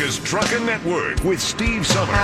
America's 0.00 0.20
Truckin' 0.20 0.64
Network 0.64 1.22
with 1.24 1.38
Steve 1.38 1.86
Summers. 1.86 2.16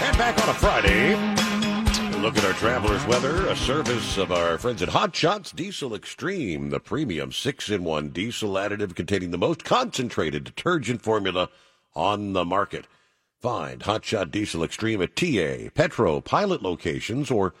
And 0.00 0.16
back 0.16 0.40
on 0.40 0.48
a 0.48 0.54
Friday, 0.54 1.16
look 2.20 2.36
at 2.36 2.44
our 2.44 2.52
traveler's 2.52 3.04
weather, 3.06 3.48
a 3.48 3.56
service 3.56 4.18
of 4.18 4.30
our 4.30 4.56
friends 4.56 4.82
at 4.82 4.90
Hot 4.90 5.16
Shots 5.16 5.50
Diesel 5.50 5.96
Extreme, 5.96 6.70
the 6.70 6.78
premium 6.78 7.32
6 7.32 7.70
in 7.70 7.82
1 7.82 8.10
diesel 8.10 8.52
additive 8.52 8.94
containing 8.94 9.32
the 9.32 9.38
most 9.38 9.64
concentrated 9.64 10.44
detergent 10.44 11.02
formula 11.02 11.48
on 11.96 12.34
the 12.34 12.44
market. 12.44 12.86
Find 13.40 13.82
Hot 13.82 14.04
Shot 14.04 14.30
Diesel 14.30 14.62
Extreme 14.62 15.02
at 15.02 15.16
TA, 15.16 15.70
Petro, 15.74 16.20
pilot 16.20 16.62
locations, 16.62 17.32
or 17.32 17.52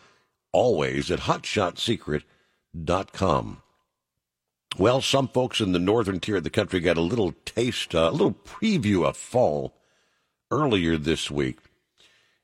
always 0.52 1.10
at 1.10 1.18
hotshotsecret.com. 1.20 3.62
Well, 4.78 5.02
some 5.02 5.28
folks 5.28 5.60
in 5.60 5.72
the 5.72 5.78
northern 5.78 6.18
tier 6.18 6.36
of 6.36 6.44
the 6.44 6.50
country 6.50 6.80
got 6.80 6.96
a 6.96 7.02
little 7.02 7.34
taste, 7.44 7.94
uh, 7.94 8.08
a 8.08 8.10
little 8.10 8.32
preview 8.32 9.06
of 9.06 9.18
fall 9.18 9.74
earlier 10.50 10.96
this 10.96 11.30
week, 11.30 11.58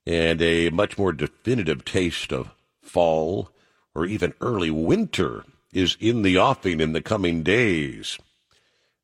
and 0.06 0.42
a 0.42 0.68
much 0.68 0.98
more 0.98 1.12
definitive 1.12 1.86
taste 1.86 2.32
of 2.32 2.50
fall 2.82 3.50
or 3.94 4.04
even 4.04 4.34
early 4.42 4.70
winter 4.70 5.44
is 5.72 5.96
in 6.00 6.22
the 6.22 6.36
offing 6.36 6.80
in 6.80 6.92
the 6.92 7.00
coming 7.00 7.42
days. 7.42 8.18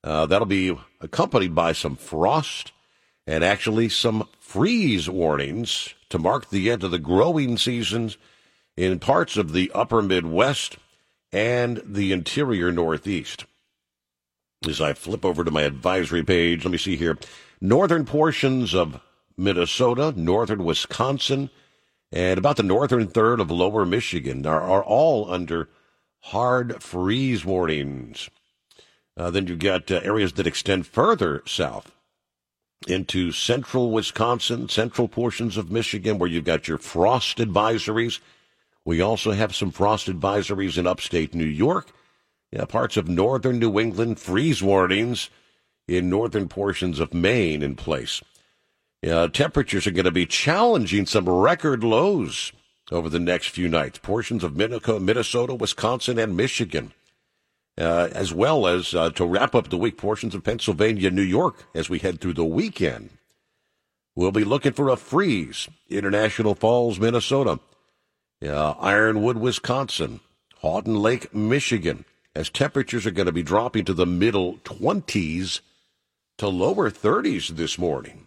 Uh, 0.03 0.27
that'll 0.27 0.47
be 0.47 0.77
accompanied 1.00 1.55
by 1.55 1.72
some 1.72 1.97
frost 1.97 2.72
and 3.27 3.42
actually 3.42 3.88
some 3.88 4.28
freeze 4.38 5.09
warnings 5.09 5.94
to 6.11 6.19
mark 6.19 6.50
the 6.50 6.70
end 6.70 6.84
of 6.84 6.91
the 6.91 6.98
growing 6.98 7.56
seasons 7.56 8.19
in 8.77 8.98
parts 8.98 9.38
of 9.38 9.53
the 9.53 9.72
upper 9.75 10.03
Midwest 10.03 10.77
and 11.34 11.82
the 11.84 12.12
interior 12.12 12.70
Northeast. 12.70 13.44
As 14.66 14.80
I 14.80 14.92
flip 14.92 15.24
over 15.24 15.42
to 15.42 15.50
my 15.50 15.62
advisory 15.62 16.22
page, 16.22 16.64
let 16.64 16.70
me 16.70 16.78
see 16.78 16.96
here. 16.96 17.18
Northern 17.60 18.04
portions 18.04 18.72
of 18.72 19.00
Minnesota, 19.36 20.14
northern 20.16 20.64
Wisconsin, 20.64 21.50
and 22.12 22.38
about 22.38 22.56
the 22.56 22.62
northern 22.62 23.08
third 23.08 23.41
of 23.41 23.50
lower 23.50 23.84
Michigan 23.84 24.46
are, 24.46 24.60
are 24.60 24.84
all 24.84 25.28
under 25.28 25.68
hard 26.20 26.80
freeze 26.80 27.44
warnings. 27.44 28.30
Uh, 29.16 29.30
then 29.30 29.48
you've 29.48 29.58
got 29.58 29.91
uh, 29.91 30.00
areas 30.04 30.34
that 30.34 30.46
extend 30.46 30.86
further 30.86 31.42
south 31.46 31.91
into 32.86 33.32
central 33.32 33.91
Wisconsin, 33.91 34.69
central 34.69 35.08
portions 35.08 35.56
of 35.56 35.70
Michigan, 35.70 36.19
where 36.19 36.30
you've 36.30 36.44
got 36.44 36.69
your 36.69 36.78
frost 36.78 37.38
advisories. 37.38 38.20
We 38.84 39.00
also 39.00 39.32
have 39.32 39.54
some 39.54 39.70
frost 39.70 40.08
advisories 40.08 40.77
in 40.77 40.86
upstate 40.86 41.34
New 41.34 41.44
York, 41.44 41.91
yeah, 42.53 42.66
parts 42.66 42.97
of 42.97 43.09
northern 43.09 43.59
New 43.59 43.81
England, 43.81 44.20
freeze 44.20 44.62
warnings 44.62 45.31
in 45.88 46.09
northern 46.10 46.48
portions 46.48 47.00
of 47.00 47.14
Maine 47.14 47.62
in 47.62 47.76
place. 47.76 48.22
Yeah, 49.03 49.26
temperatures 49.26 49.86
are 49.86 49.91
going 49.91 50.04
to 50.04 50.10
be 50.10 50.26
challenging 50.26 51.06
some 51.06 51.28
record 51.28 51.82
lows 51.82 52.53
over 52.91 53.09
the 53.09 53.19
next 53.19 53.48
few 53.48 53.69
nights. 53.69 53.98
Portions 53.98 54.44
of 54.44 54.56
Minnesota, 54.56 55.54
Wisconsin, 55.54 56.19
and 56.19 56.36
Michigan, 56.36 56.92
uh, 57.78 58.09
as 58.12 58.32
well 58.32 58.66
as 58.66 58.94
uh, 58.94 59.10
to 59.10 59.26
wrap 59.26 59.54
up 59.54 59.69
the 59.69 59.76
week, 59.76 59.98
portions 59.98 60.34
of 60.34 60.44
Pennsylvania, 60.44 61.10
New 61.10 61.22
York, 61.22 61.66
as 61.75 61.91
we 61.91 61.98
head 61.98 62.20
through 62.20 62.34
the 62.34 62.44
weekend. 62.44 63.10
We'll 64.14 64.32
be 64.32 64.44
looking 64.44 64.72
for 64.72 64.91
a 64.91 64.97
freeze. 64.97 65.69
International 65.88 66.54
Falls, 66.54 67.00
Minnesota. 67.00 67.59
Uh, 68.47 68.75
Ironwood, 68.78 69.38
Wisconsin, 69.38 70.21
Houghton 70.60 70.97
Lake, 70.97 71.34
Michigan, 71.34 72.05
as 72.34 72.50
temperatures 72.50 73.06
are 73.06 73.10
going 73.10 73.27
to 73.27 73.32
be 73.32 73.43
dropping 73.43 73.84
to 73.87 73.94
the 73.94 74.06
middle 74.06 74.59
20s 74.65 75.60
to 76.38 76.49
lower 76.49 76.91
30s 76.91 77.49
this 77.49 77.78
morning. 77.78 78.27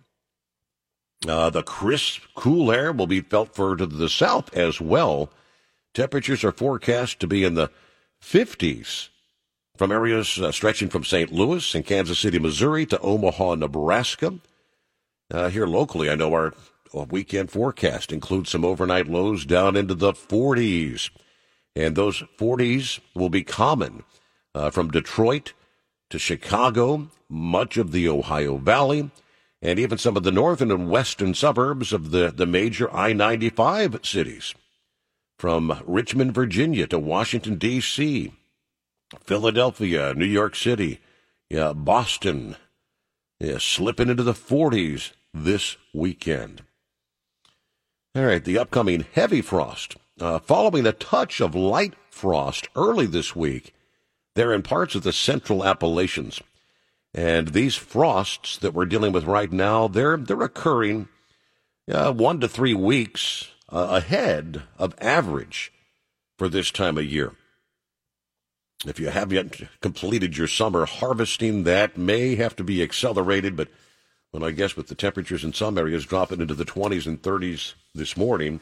Uh, 1.27 1.49
the 1.49 1.63
crisp, 1.63 2.21
cool 2.35 2.71
air 2.71 2.91
will 2.91 3.07
be 3.07 3.21
felt 3.21 3.53
further 3.55 3.77
to 3.77 3.85
the 3.87 4.09
south 4.09 4.55
as 4.55 4.79
well. 4.79 5.29
Temperatures 5.93 6.43
are 6.43 6.51
forecast 6.51 7.19
to 7.19 7.27
be 7.27 7.43
in 7.43 7.55
the 7.55 7.71
50s 8.21 9.09
from 9.75 9.91
areas 9.91 10.39
uh, 10.39 10.51
stretching 10.51 10.89
from 10.89 11.03
St. 11.03 11.31
Louis 11.31 11.75
and 11.75 11.85
Kansas 11.85 12.19
City, 12.19 12.39
Missouri 12.39 12.85
to 12.87 12.99
Omaha, 12.99 13.55
Nebraska. 13.55 14.39
Uh, 15.29 15.49
here 15.49 15.67
locally, 15.67 16.09
I 16.09 16.15
know 16.15 16.33
our 16.33 16.53
weekend 16.93 17.51
forecast 17.51 18.11
includes 18.11 18.49
some 18.49 18.65
overnight 18.65 19.07
lows 19.07 19.45
down 19.45 19.75
into 19.75 19.93
the 19.93 20.13
40s. 20.13 21.09
And 21.75 21.95
those 21.95 22.23
40s 22.39 22.99
will 23.13 23.29
be 23.29 23.43
common 23.43 24.03
uh, 24.55 24.71
from 24.71 24.89
Detroit 24.89 25.53
to 26.09 26.17
Chicago, 26.17 27.09
much 27.29 27.77
of 27.77 27.91
the 27.91 28.07
Ohio 28.07 28.57
Valley, 28.57 29.11
and 29.61 29.79
even 29.79 29.97
some 29.97 30.15
of 30.15 30.23
the 30.23 30.31
northern 30.31 30.71
and 30.71 30.89
western 30.89 31.33
suburbs 31.33 31.91
of 31.91 32.11
the, 32.11 32.31
the 32.31 32.45
major 32.45 32.93
I 32.93 33.13
95 33.13 33.99
cities. 34.03 34.55
From 35.37 35.81
Richmond, 35.85 36.33
Virginia 36.33 36.87
to 36.87 36.97
Washington, 36.97 37.57
D.C., 37.57 38.33
Philadelphia, 39.23 40.13
New 40.13 40.25
York 40.25 40.55
City, 40.55 40.99
yeah, 41.49 41.73
Boston, 41.73 42.55
yeah, 43.39 43.57
slipping 43.59 44.09
into 44.09 44.23
the 44.23 44.33
40s 44.33 45.11
this 45.33 45.77
weekend. 45.93 46.63
All 48.17 48.25
right, 48.25 48.43
the 48.43 48.57
upcoming 48.57 49.05
heavy 49.13 49.41
frost, 49.41 49.95
uh, 50.19 50.39
following 50.39 50.87
a 50.87 50.91
touch 50.91 51.39
of 51.39 51.53
light 51.53 51.93
frost 52.09 52.67
early 52.75 53.05
this 53.05 53.35
week, 53.35 53.75
they're 54.33 54.53
in 54.53 54.63
parts 54.63 54.95
of 54.95 55.03
the 55.03 55.13
central 55.13 55.63
Appalachians. 55.63 56.41
And 57.13 57.49
these 57.49 57.75
frosts 57.75 58.57
that 58.57 58.73
we're 58.73 58.85
dealing 58.85 59.11
with 59.11 59.25
right 59.25 59.51
now, 59.51 59.87
they're, 59.87 60.17
they're 60.17 60.41
occurring 60.41 61.09
uh, 61.91 62.11
one 62.11 62.39
to 62.39 62.47
three 62.47 62.73
weeks 62.73 63.51
uh, 63.71 63.87
ahead 63.91 64.63
of 64.79 64.95
average 64.99 65.71
for 66.39 66.49
this 66.49 66.71
time 66.71 66.97
of 66.97 67.05
year. 67.05 67.33
If 68.83 68.99
you 68.99 69.09
haven't 69.09 69.61
completed 69.79 70.35
your 70.35 70.47
summer 70.47 70.87
harvesting, 70.87 71.65
that 71.65 71.99
may 71.99 72.33
have 72.33 72.55
to 72.55 72.63
be 72.63 72.81
accelerated, 72.81 73.55
but 73.55 73.67
well, 74.37 74.47
I 74.47 74.51
guess 74.51 74.75
with 74.75 74.85
the 74.85 74.93
temperatures 74.93 75.43
in 75.43 75.51
some 75.51 75.79
areas 75.79 76.05
dropping 76.05 76.41
into 76.41 76.53
the 76.53 76.63
20s 76.63 77.07
and 77.07 77.19
30s 77.19 77.73
this 77.95 78.15
morning, 78.15 78.59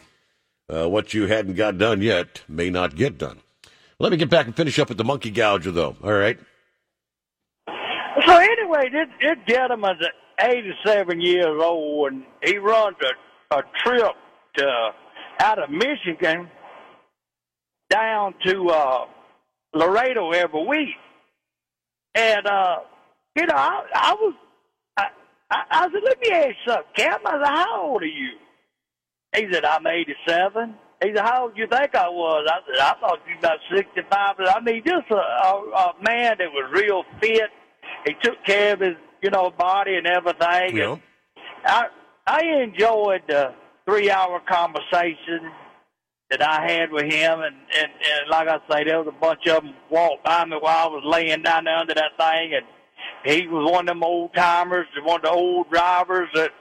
uh, 0.73 0.87
what 0.87 1.13
you 1.13 1.27
hadn't 1.27 1.55
got 1.55 1.77
done 1.77 2.01
yet 2.01 2.43
may 2.47 2.69
not 2.69 2.95
get 2.95 3.17
done. 3.17 3.41
Let 3.99 4.13
me 4.13 4.17
get 4.17 4.29
back 4.29 4.45
and 4.45 4.55
finish 4.55 4.79
up 4.79 4.87
with 4.87 4.97
the 4.97 5.03
monkey 5.03 5.31
gouger, 5.31 5.71
though. 5.71 5.97
All 6.01 6.13
right. 6.13 6.39
So 7.67 8.37
anyway, 8.37 8.89
this, 8.89 9.07
this 9.19 9.35
gentleman's 9.53 10.01
87 10.39 11.19
years 11.19 11.61
old, 11.61 12.13
and 12.13 12.23
he 12.41 12.57
runs 12.57 12.95
a, 13.51 13.57
a 13.57 13.63
trip 13.83 14.13
to, 14.55 14.91
out 15.41 15.61
of 15.61 15.69
Michigan 15.69 16.49
down 17.89 18.33
to 18.45 18.69
uh, 18.69 19.05
Laredo 19.73 20.31
every 20.31 20.65
week. 20.65 20.95
And, 22.13 22.47
uh, 22.47 22.77
you 23.35 23.45
know, 23.45 23.55
I, 23.55 23.83
I 23.93 24.13
was, 24.13 24.35
I, 25.51 25.63
I, 25.69 25.81
said, 25.83 26.01
let 26.03 26.19
me 26.19 26.29
ask 26.31 26.47
you 26.47 26.53
something, 26.67 26.91
Captain. 26.95 27.27
I 27.27 27.31
said, 27.31 27.55
how 27.55 27.81
old 27.83 28.01
are 28.01 28.05
you? 28.05 28.31
He 29.35 29.47
said, 29.51 29.65
I'm 29.65 29.85
87. 29.85 30.75
He 31.03 31.13
said, 31.13 31.23
how 31.23 31.43
old 31.43 31.55
do 31.55 31.61
you 31.61 31.67
think 31.67 31.93
I 31.93 32.09
was? 32.09 32.49
I 32.49 32.59
said, 32.65 32.81
I 32.81 32.99
thought 32.99 33.19
you 33.27 33.35
were 33.35 33.39
about 33.39 33.59
65. 33.75 34.35
I 34.39 34.59
mean, 34.61 34.81
just 34.85 35.11
a, 35.11 35.15
a, 35.15 35.71
a 35.75 35.93
man 36.01 36.35
that 36.39 36.51
was 36.51 36.71
real 36.73 37.03
fit. 37.21 37.49
He 38.05 38.13
took 38.23 38.43
care 38.45 38.73
of 38.73 38.79
his, 38.79 38.95
you 39.21 39.29
know, 39.29 39.51
body 39.51 39.95
and 39.95 40.07
everything. 40.07 40.77
Yeah. 40.77 40.93
And 40.93 41.01
I, 41.65 41.87
I 42.25 42.41
enjoyed 42.63 43.21
the 43.27 43.53
three-hour 43.85 44.41
conversation 44.47 45.51
that 46.29 46.41
I 46.41 46.71
had 46.71 46.91
with 46.91 47.03
him, 47.03 47.41
and, 47.41 47.55
and 47.77 47.91
and 47.91 48.29
like 48.29 48.47
I 48.47 48.57
say, 48.69 48.83
there 48.83 48.97
was 48.97 49.07
a 49.07 49.19
bunch 49.19 49.45
of 49.47 49.63
them 49.63 49.73
walked 49.91 50.25
by 50.25 50.43
me 50.45 50.57
while 50.59 50.87
I 50.87 50.91
was 50.91 51.03
laying 51.05 51.43
down 51.43 51.65
there 51.65 51.77
under 51.77 51.93
that 51.93 52.17
thing, 52.17 52.53
and 52.55 52.65
he 53.25 53.47
was 53.47 53.71
one 53.71 53.89
of 53.89 53.95
them 53.95 54.03
old 54.03 54.33
timers, 54.35 54.85
one 55.03 55.17
of 55.17 55.23
the 55.23 55.31
old 55.31 55.69
drivers 55.71 56.29
that 56.35 56.51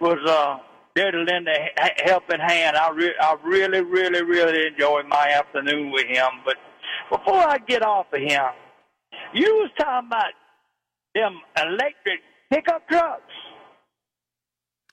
was 0.00 0.18
uh, 0.26 0.56
there 0.94 1.10
to 1.10 1.18
lend 1.22 1.46
a 1.48 1.70
helping 2.04 2.40
hand. 2.40 2.76
I, 2.76 2.90
re- 2.90 3.14
I 3.20 3.36
really, 3.44 3.82
really, 3.82 4.22
really 4.22 4.66
enjoyed 4.66 5.06
my 5.06 5.28
afternoon 5.28 5.92
with 5.92 6.06
him. 6.06 6.28
But 6.44 6.56
before 7.10 7.46
I 7.46 7.58
get 7.58 7.82
off 7.82 8.06
of 8.12 8.20
him, 8.20 8.42
you 9.34 9.54
was 9.56 9.70
talking 9.78 10.08
about 10.08 10.32
them 11.14 11.38
electric 11.56 12.20
pickup 12.50 12.88
trucks. 12.88 13.22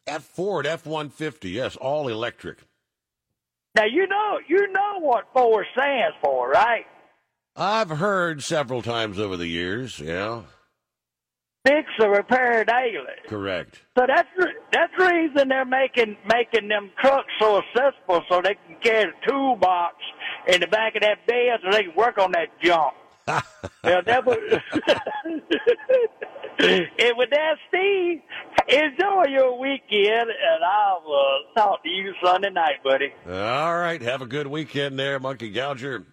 F 0.06 0.24
Ford 0.24 0.66
F 0.66 0.86
one 0.86 1.10
fifty, 1.10 1.52
yes, 1.52 1.76
all 1.76 2.08
electric. 2.08 2.60
Now 3.76 3.86
you 3.86 4.08
know 4.08 4.40
you 4.48 4.72
know 4.72 5.00
what 5.00 5.26
Ford 5.34 5.66
stands 5.74 6.16
for, 6.24 6.50
right? 6.50 6.86
I've 7.56 7.90
heard 7.90 8.44
several 8.44 8.82
times 8.82 9.20
over 9.20 9.36
the 9.36 9.48
years, 9.48 10.00
yeah. 10.00 10.44
Fix 11.68 11.90
or 12.00 12.12
repair 12.12 12.64
daily. 12.64 13.18
Correct. 13.28 13.82
So 13.98 14.06
that's 14.08 14.30
the, 14.38 14.48
that's 14.72 14.94
the 14.98 15.06
reason 15.06 15.50
they're 15.50 15.66
making 15.66 16.16
making 16.26 16.70
them 16.70 16.92
trucks 17.02 17.28
so 17.40 17.62
accessible, 17.62 18.22
so 18.30 18.42
they 18.42 18.56
can 18.66 18.78
carry 18.82 19.12
a 19.12 19.30
toolbox 19.30 19.96
in 20.48 20.62
the 20.62 20.68
back 20.68 20.96
of 20.96 21.02
that 21.02 21.28
bed, 21.28 21.60
so 21.62 21.72
they 21.72 21.84
can 21.84 21.96
work 21.96 22.18
on 22.20 22.32
that 22.32 22.48
junk. 22.64 22.94
yeah, 23.84 24.00
that 24.06 24.26
was. 24.26 24.38
and 26.60 27.18
with 27.18 27.30
that, 27.32 27.56
Steve, 27.68 28.22
enjoy 28.70 29.26
your 29.28 29.60
weekend, 29.60 30.30
and 30.30 30.64
I 30.66 30.98
will 31.06 31.40
talk 31.54 31.84
to 31.84 31.90
you 31.90 32.14
Sunday 32.24 32.50
night, 32.50 32.82
buddy. 32.82 33.14
All 33.28 33.78
right, 33.78 34.02
have 34.02 34.22
a 34.22 34.26
good 34.26 34.48
weekend 34.48 34.98
there, 34.98 35.20
Monkey 35.20 35.52
Gouger. 35.52 36.06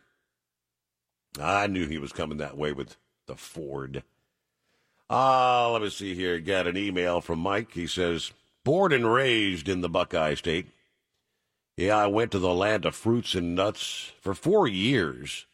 I 1.41 1.69
knew 1.69 1.87
he 1.87 1.99
was 1.99 2.13
coming 2.13 2.39
that 2.39 2.57
way 2.57 2.73
with 2.73 2.97
the 3.27 3.37
Ford. 3.37 4.03
Uh, 5.11 5.71
let 5.71 5.83
me 5.83 5.91
see 5.91 6.15
here. 6.15 6.41
Got 6.41 6.67
an 6.67 6.77
email 6.77 7.21
from 7.21 7.39
Mike. 7.39 7.73
He 7.73 7.87
says, 7.87 8.33
Born 8.65 8.93
and 8.93 9.13
raised 9.13 9.69
in 9.69 9.81
the 9.83 9.89
Buckeye 9.89 10.35
State. 10.35 10.69
Yeah, 11.77 11.97
I 11.97 12.07
went 12.07 12.31
to 12.33 12.39
the 12.39 12.55
land 12.55 12.85
of 12.85 12.95
fruits 12.95 13.35
and 13.35 13.55
nuts 13.55 14.13
for 14.21 14.33
four 14.35 14.67
years. 14.67 15.47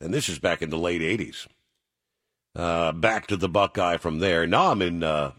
And 0.00 0.14
this 0.14 0.28
is 0.28 0.38
back 0.38 0.62
in 0.62 0.70
the 0.70 0.78
late 0.78 1.02
80s. 1.02 1.46
Uh, 2.54 2.92
back 2.92 3.26
to 3.26 3.36
the 3.36 3.48
Buckeye 3.48 3.96
from 3.96 4.20
there. 4.20 4.46
Now 4.46 4.70
I'm 4.70 4.82
in 4.82 5.02
uh, 5.02 5.32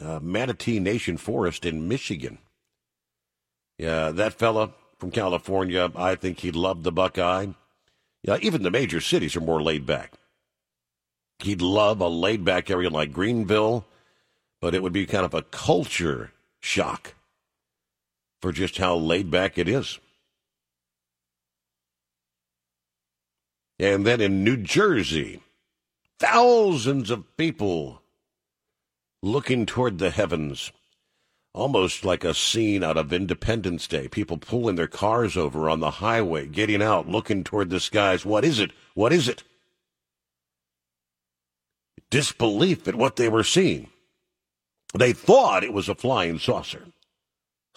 uh, 0.00 0.20
Manistee 0.20 0.80
Nation 0.80 1.16
Forest 1.16 1.64
in 1.64 1.88
Michigan. 1.88 2.38
Yeah, 3.78 4.10
that 4.10 4.34
fella 4.34 4.72
from 4.98 5.10
California, 5.10 5.90
I 5.96 6.14
think 6.14 6.40
he 6.40 6.50
loved 6.50 6.84
the 6.84 6.92
Buckeye. 6.92 7.46
Yeah, 8.22 8.36
even 8.42 8.62
the 8.62 8.70
major 8.70 9.00
cities 9.00 9.34
are 9.36 9.40
more 9.40 9.62
laid 9.62 9.86
back. 9.86 10.12
He'd 11.42 11.62
love 11.62 12.00
a 12.00 12.08
laid 12.08 12.44
back 12.44 12.70
area 12.70 12.90
like 12.90 13.12
Greenville, 13.12 13.86
but 14.60 14.74
it 14.74 14.82
would 14.82 14.92
be 14.92 15.06
kind 15.06 15.24
of 15.24 15.34
a 15.34 15.42
culture 15.42 16.32
shock 16.60 17.14
for 18.40 18.52
just 18.52 18.78
how 18.78 18.96
laid 18.96 19.30
back 19.30 19.58
it 19.58 19.68
is. 19.68 19.98
And 23.78 24.06
then 24.06 24.20
in 24.20 24.44
New 24.44 24.58
Jersey, 24.58 25.40
thousands 26.18 27.10
of 27.10 27.36
people 27.38 28.02
looking 29.22 29.64
toward 29.66 29.98
the 29.98 30.10
heavens, 30.10 30.70
almost 31.54 32.04
like 32.04 32.22
a 32.22 32.34
scene 32.34 32.84
out 32.84 32.96
of 32.96 33.12
Independence 33.12 33.86
Day. 33.86 34.08
People 34.08 34.36
pulling 34.36 34.76
their 34.76 34.86
cars 34.86 35.36
over 35.36 35.68
on 35.68 35.80
the 35.80 35.92
highway, 35.92 36.46
getting 36.46 36.82
out, 36.82 37.08
looking 37.08 37.42
toward 37.42 37.70
the 37.70 37.80
skies. 37.80 38.24
What 38.24 38.44
is 38.44 38.58
it? 38.58 38.70
What 38.94 39.12
is 39.12 39.28
it? 39.28 39.42
Disbelief 42.10 42.88
at 42.88 42.94
what 42.94 43.16
they 43.16 43.28
were 43.28 43.44
seeing. 43.44 43.88
They 44.94 45.12
thought 45.12 45.64
it 45.64 45.72
was 45.72 45.88
a 45.88 45.94
flying 45.94 46.38
saucer 46.38 46.86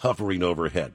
hovering 0.00 0.42
overhead. 0.42 0.94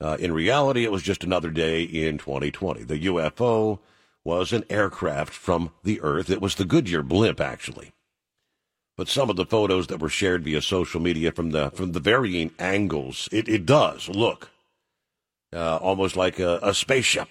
Uh, 0.00 0.16
in 0.18 0.32
reality, 0.32 0.84
it 0.84 0.92
was 0.92 1.02
just 1.02 1.24
another 1.24 1.50
day 1.50 1.82
in 1.82 2.18
2020. 2.18 2.84
The 2.84 3.06
UFO 3.06 3.80
was 4.24 4.52
an 4.52 4.64
aircraft 4.70 5.32
from 5.32 5.70
the 5.82 6.00
Earth. 6.00 6.30
It 6.30 6.40
was 6.40 6.54
the 6.54 6.64
Goodyear 6.64 7.02
blimp, 7.02 7.40
actually. 7.40 7.92
But 8.96 9.08
some 9.08 9.30
of 9.30 9.36
the 9.36 9.46
photos 9.46 9.86
that 9.88 10.00
were 10.00 10.08
shared 10.08 10.44
via 10.44 10.60
social 10.60 11.00
media 11.00 11.30
from 11.30 11.50
the 11.50 11.70
from 11.70 11.92
the 11.92 12.00
varying 12.00 12.52
angles, 12.58 13.28
it, 13.30 13.48
it 13.48 13.64
does 13.64 14.08
look 14.08 14.50
uh, 15.52 15.76
almost 15.76 16.16
like 16.16 16.38
a, 16.38 16.58
a 16.62 16.74
spaceship. 16.74 17.28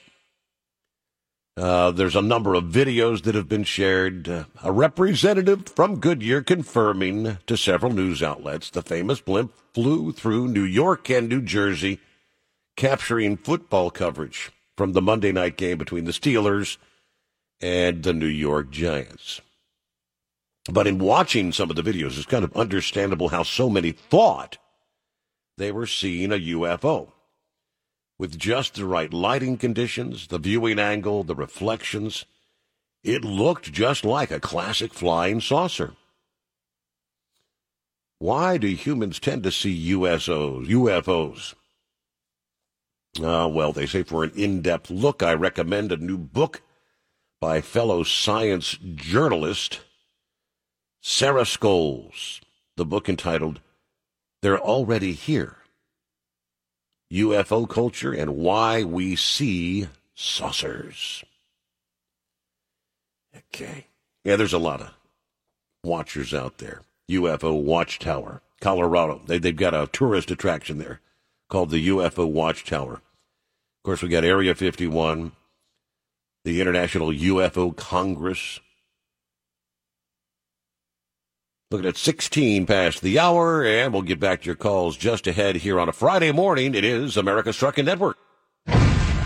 Uh, 1.57 1.89
there's 1.89 2.15
a 2.15 2.21
number 2.21 2.53
of 2.53 2.65
videos 2.65 3.23
that 3.23 3.33
have 3.33 3.49
been 3.49 3.63
shared. 3.63 4.29
Uh, 4.29 4.43
a 4.63 4.71
representative 4.71 5.67
from 5.67 5.99
Goodyear 5.99 6.43
confirming 6.43 7.39
to 7.47 7.57
several 7.57 7.91
news 7.91 8.21
outlets 8.21 8.69
the 8.69 8.83
famous 8.83 9.19
blimp 9.19 9.51
flew 9.73 10.11
through 10.11 10.49
New 10.49 10.63
York 10.63 11.09
and 11.09 11.27
New 11.27 11.41
Jersey, 11.41 11.99
capturing 12.75 13.37
football 13.37 13.89
coverage 13.89 14.51
from 14.77 14.93
the 14.93 15.01
Monday 15.01 15.31
night 15.31 15.57
game 15.57 15.79
between 15.79 16.05
the 16.05 16.11
Steelers 16.11 16.77
and 17.59 18.03
the 18.03 18.13
New 18.13 18.27
York 18.27 18.69
Giants. 18.69 19.41
But 20.71 20.85
in 20.85 20.99
watching 20.99 21.51
some 21.51 21.71
of 21.71 21.75
the 21.75 21.81
videos, 21.81 22.17
it's 22.17 22.27
kind 22.27 22.43
of 22.43 22.55
understandable 22.55 23.29
how 23.29 23.41
so 23.41 23.67
many 23.67 23.93
thought 23.93 24.59
they 25.57 25.71
were 25.71 25.87
seeing 25.87 26.31
a 26.31 26.35
UFO 26.35 27.13
with 28.19 28.37
just 28.37 28.75
the 28.75 28.85
right 28.85 29.13
lighting 29.13 29.57
conditions, 29.57 30.27
the 30.27 30.39
viewing 30.39 30.79
angle, 30.79 31.23
the 31.23 31.35
reflections. 31.35 32.25
It 33.03 33.23
looked 33.23 33.71
just 33.71 34.03
like 34.03 34.31
a 34.31 34.39
classic 34.39 34.93
flying 34.93 35.39
saucer. 35.39 35.93
Why 38.19 38.57
do 38.57 38.67
humans 38.67 39.19
tend 39.19 39.43
to 39.43 39.51
see 39.51 39.91
USOs, 39.91 40.67
UFOs? 40.67 41.53
Uh, 43.21 43.47
well, 43.47 43.71
they 43.71 43.85
say 43.85 44.03
for 44.03 44.23
an 44.23 44.31
in 44.35 44.61
depth 44.61 44.89
look, 44.89 45.21
I 45.21 45.33
recommend 45.33 45.91
a 45.91 45.97
new 45.97 46.17
book 46.17 46.61
by 47.39 47.61
fellow 47.61 48.03
science 48.03 48.77
journalist 48.95 49.81
Sarah 51.01 51.43
Scoles. 51.43 52.41
The 52.75 52.85
book 52.85 53.07
entitled 53.07 53.61
They're 54.41 54.59
Already 54.59 55.13
Here 55.13 55.56
UFO 57.11 57.67
culture 57.69 58.13
and 58.13 58.35
why 58.35 58.83
we 58.83 59.15
see 59.15 59.87
saucers. 60.15 61.23
Okay. 63.35 63.87
Yeah, 64.23 64.35
there's 64.35 64.53
a 64.53 64.57
lot 64.57 64.81
of 64.81 64.91
watchers 65.83 66.33
out 66.33 66.57
there. 66.57 66.81
UFO 67.09 67.61
Watchtower, 67.61 68.41
Colorado. 68.59 69.21
They, 69.25 69.37
they've 69.37 69.55
got 69.55 69.73
a 69.73 69.87
tourist 69.91 70.31
attraction 70.31 70.77
there 70.77 70.99
called 71.49 71.69
the 71.69 71.87
UFO 71.87 72.29
Watchtower. 72.29 72.95
Of 72.95 73.83
course, 73.83 74.01
we 74.01 74.09
got 74.09 74.25
Area 74.25 74.53
51, 74.53 75.31
the 76.43 76.59
International 76.59 77.09
UFO 77.09 77.75
Congress. 77.75 78.59
Looking 81.69 81.89
at 81.89 81.97
16 81.97 82.65
past 82.65 83.01
the 83.01 83.19
hour, 83.19 83.61
and 83.61 83.91
we'll 83.91 84.01
get 84.01 84.21
back 84.21 84.39
to 84.39 84.45
your 84.45 84.55
calls 84.55 84.95
just 84.95 85.27
ahead 85.27 85.57
here 85.57 85.81
on 85.81 85.89
a 85.89 85.91
Friday 85.91 86.31
morning. 86.31 86.73
It 86.73 86.85
is 86.85 87.17
America's 87.17 87.57
Trucking 87.57 87.83
Network. 87.83 88.15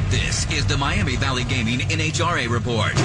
This 0.10 0.52
is 0.52 0.66
the 0.66 0.76
Miami 0.76 1.18
Valley 1.18 1.44
Gaming 1.44 1.82
NHRA 1.82 2.50
Report 2.50 2.98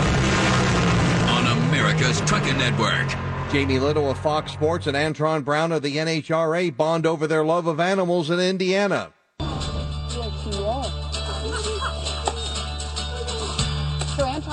on 1.28 1.69
America's 1.69 2.23
Trucking 2.23 2.57
Network. 2.57 3.09
Jamie 3.52 3.78
Little 3.78 4.11
of 4.11 4.19
Fox 4.21 4.52
Sports 4.52 4.87
and 4.87 4.97
Antron 4.97 5.45
Brown 5.45 5.71
of 5.71 5.83
the 5.83 5.99
NHRA 5.99 6.75
bond 6.75 7.05
over 7.05 7.26
their 7.26 7.45
love 7.45 7.66
of 7.66 7.78
animals 7.78 8.31
in 8.31 8.40
Indiana. 8.40 9.12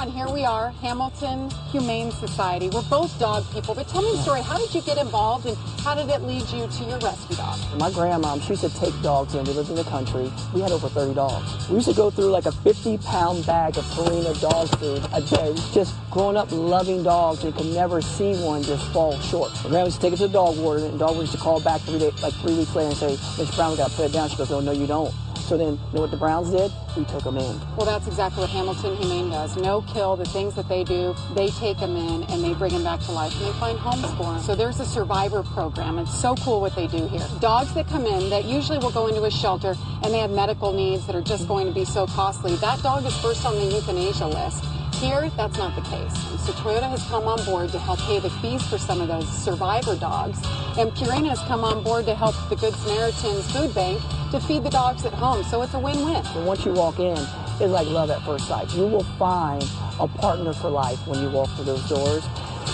Here 0.09 0.29
we 0.29 0.43
are, 0.43 0.71
Hamilton 0.81 1.49
Humane 1.71 2.11
Society. 2.11 2.69
We're 2.69 2.81
both 2.89 3.17
dog 3.19 3.45
people, 3.53 3.73
but 3.73 3.87
tell 3.87 4.01
me 4.01 4.11
the 4.11 4.21
story. 4.23 4.41
How 4.41 4.57
did 4.57 4.73
you 4.73 4.81
get 4.81 4.97
involved 4.97 5.45
and 5.45 5.55
how 5.81 5.95
did 5.95 6.09
it 6.09 6.21
lead 6.23 6.41
you 6.49 6.67
to 6.67 6.83
your 6.83 6.99
rescue 6.99 7.35
dog? 7.35 7.59
My 7.79 7.91
grandma, 7.91 8.37
she 8.39 8.49
used 8.49 8.63
to 8.63 8.79
take 8.79 8.93
dogs 9.01 9.35
in. 9.35 9.45
We 9.45 9.53
lived 9.53 9.69
in 9.69 9.75
the 9.75 9.83
country. 9.85 10.31
We 10.53 10.61
had 10.61 10.71
over 10.71 10.89
30 10.89 11.13
dogs. 11.13 11.69
We 11.69 11.75
used 11.75 11.87
to 11.87 11.93
go 11.93 12.09
through 12.09 12.31
like 12.31 12.45
a 12.45 12.51
50 12.51 12.97
pound 12.99 13.45
bag 13.45 13.77
of 13.77 13.85
Purina 13.85 14.39
dog 14.41 14.69
food 14.77 15.07
a 15.13 15.21
day. 15.21 15.53
Just 15.73 15.95
growing 16.11 16.37
up 16.37 16.51
loving 16.51 17.03
dogs 17.03 17.43
and 17.43 17.55
could 17.55 17.67
never 17.67 18.01
see 18.01 18.35
one 18.43 18.63
just 18.63 18.85
fall 18.91 19.17
short. 19.19 19.51
My 19.63 19.69
grandma 19.69 19.85
used 19.85 19.97
to 19.97 20.01
take 20.01 20.13
it 20.13 20.17
to 20.17 20.27
the 20.27 20.33
dog 20.33 20.57
warden 20.57 20.85
and 20.85 20.95
the 20.95 20.99
dog 20.99 21.11
warden 21.11 21.21
used 21.21 21.33
to 21.33 21.39
call 21.39 21.61
back 21.61 21.81
three 21.81 21.99
days, 21.99 22.21
like 22.21 22.33
three 22.35 22.57
weeks 22.57 22.75
later 22.75 22.89
and 22.89 22.97
say, 22.97 23.11
Miss 23.37 23.55
Brown, 23.55 23.71
we 23.71 23.77
got 23.77 23.91
to 23.91 23.95
put 23.95 24.05
it 24.05 24.13
down. 24.13 24.27
She 24.27 24.37
goes, 24.37 24.51
oh, 24.51 24.59
no, 24.59 24.71
you 24.71 24.87
don't. 24.87 25.13
So 25.53 25.57
then, 25.57 25.73
you 25.73 25.93
know 25.93 26.01
what 26.01 26.09
the 26.09 26.17
Browns 26.17 26.49
did? 26.49 26.71
We 26.97 27.05
took 27.05 27.21
them 27.21 27.37
in. 27.37 27.61
Well, 27.77 27.85
that's 27.85 28.07
exactly 28.07 28.41
what 28.41 28.49
Hamilton 28.49 28.95
Humane 28.95 29.29
does. 29.29 29.55
No 29.55 29.83
kill, 29.83 30.15
the 30.15 30.25
things 30.25 30.55
that 30.55 30.67
they 30.67 30.83
do, 30.83 31.13
they 31.35 31.49
take 31.49 31.77
them 31.77 31.95
in 31.95 32.23
and 32.23 32.43
they 32.43 32.55
bring 32.55 32.73
them 32.73 32.83
back 32.83 33.01
to 33.01 33.11
life 33.11 33.35
and 33.35 33.45
they 33.45 33.59
find 33.59 33.77
homes 33.77 34.11
for 34.15 34.33
them. 34.33 34.39
So 34.39 34.55
there's 34.55 34.79
a 34.79 34.85
survivor 34.85 35.43
program. 35.43 35.99
It's 35.99 36.19
so 36.19 36.33
cool 36.37 36.59
what 36.59 36.75
they 36.75 36.87
do 36.87 37.07
here. 37.07 37.27
Dogs 37.39 37.71
that 37.75 37.87
come 37.87 38.07
in 38.07 38.31
that 38.31 38.45
usually 38.45 38.79
will 38.79 38.89
go 38.89 39.05
into 39.05 39.25
a 39.25 39.29
shelter 39.29 39.75
and 40.01 40.11
they 40.11 40.17
have 40.17 40.31
medical 40.31 40.73
needs 40.73 41.05
that 41.05 41.15
are 41.15 41.21
just 41.21 41.47
going 41.47 41.67
to 41.67 41.71
be 41.71 41.85
so 41.85 42.07
costly. 42.07 42.55
That 42.55 42.81
dog 42.81 43.05
is 43.05 43.15
first 43.17 43.45
on 43.45 43.53
the 43.53 43.75
euthanasia 43.75 44.25
list. 44.25 44.65
Here, 44.99 45.29
that's 45.35 45.57
not 45.57 45.75
the 45.75 45.81
case. 45.81 46.13
So 46.45 46.53
Toyota 46.53 46.89
has 46.89 47.03
come 47.07 47.23
on 47.25 47.43
board 47.45 47.69
to 47.71 47.79
help 47.79 47.99
pay 47.99 48.19
the 48.19 48.29
fees 48.41 48.65
for 48.67 48.77
some 48.77 49.01
of 49.01 49.07
those 49.07 49.27
survivor 49.27 49.95
dogs, 49.95 50.37
and 50.77 50.91
Purina 50.91 51.29
has 51.29 51.39
come 51.39 51.63
on 51.63 51.83
board 51.83 52.05
to 52.05 52.15
help 52.15 52.35
the 52.49 52.55
Good 52.55 52.73
Samaritans 52.75 53.51
Food 53.51 53.73
Bank 53.75 54.01
to 54.31 54.39
feed 54.39 54.63
the 54.63 54.69
dogs 54.69 55.05
at 55.05 55.13
home. 55.13 55.43
So 55.43 55.61
it's 55.61 55.73
a 55.73 55.79
win-win. 55.79 56.23
Once 56.45 56.65
you 56.65 56.71
walk 56.71 56.99
in, 56.99 57.17
it's 57.17 57.71
like 57.71 57.87
love 57.87 58.09
at 58.09 58.21
first 58.23 58.47
sight. 58.47 58.73
You 58.73 58.87
will 58.87 59.03
find 59.19 59.63
a 59.99 60.07
partner 60.07 60.53
for 60.53 60.69
life 60.69 61.05
when 61.07 61.21
you 61.21 61.29
walk 61.29 61.49
through 61.55 61.65
those 61.65 61.87
doors. 61.89 62.25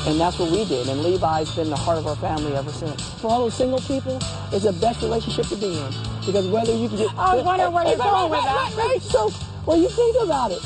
And 0.08 0.20
that's 0.20 0.40
what 0.40 0.52
we 0.52 0.66
did. 0.66 0.88
And 0.88 1.02
Levi's 1.02 1.54
been 1.56 1.70
the 1.70 1.76
heart 1.76 1.98
of 1.98 2.08
our 2.08 2.16
family 2.16 2.56
ever 2.56 2.72
since. 2.72 3.20
For 3.20 3.28
all 3.28 3.42
those 3.42 3.56
single 3.56 3.82
people, 3.82 4.18
it's 4.54 4.64
the 4.64 4.74
best 4.74 5.02
relationship 5.02 5.48
to 5.48 5.56
be 5.58 5.78
in. 5.78 5.94
Because 6.26 6.48
whether 6.48 6.74
you 6.74 6.88
can 6.88 6.98
get... 6.98 7.18
I 7.18 7.36
was 7.36 7.44
wondering 7.44 7.74
where 7.74 7.86
you're 7.86 7.98
going 7.98 8.30
with 8.32 8.44
that. 8.44 8.72
hey, 8.72 8.94
hey, 8.94 9.00
So, 9.00 9.32
well, 9.66 9.78
you 9.78 9.90
think 9.90 10.16
about 10.24 10.52
it. 10.52 10.62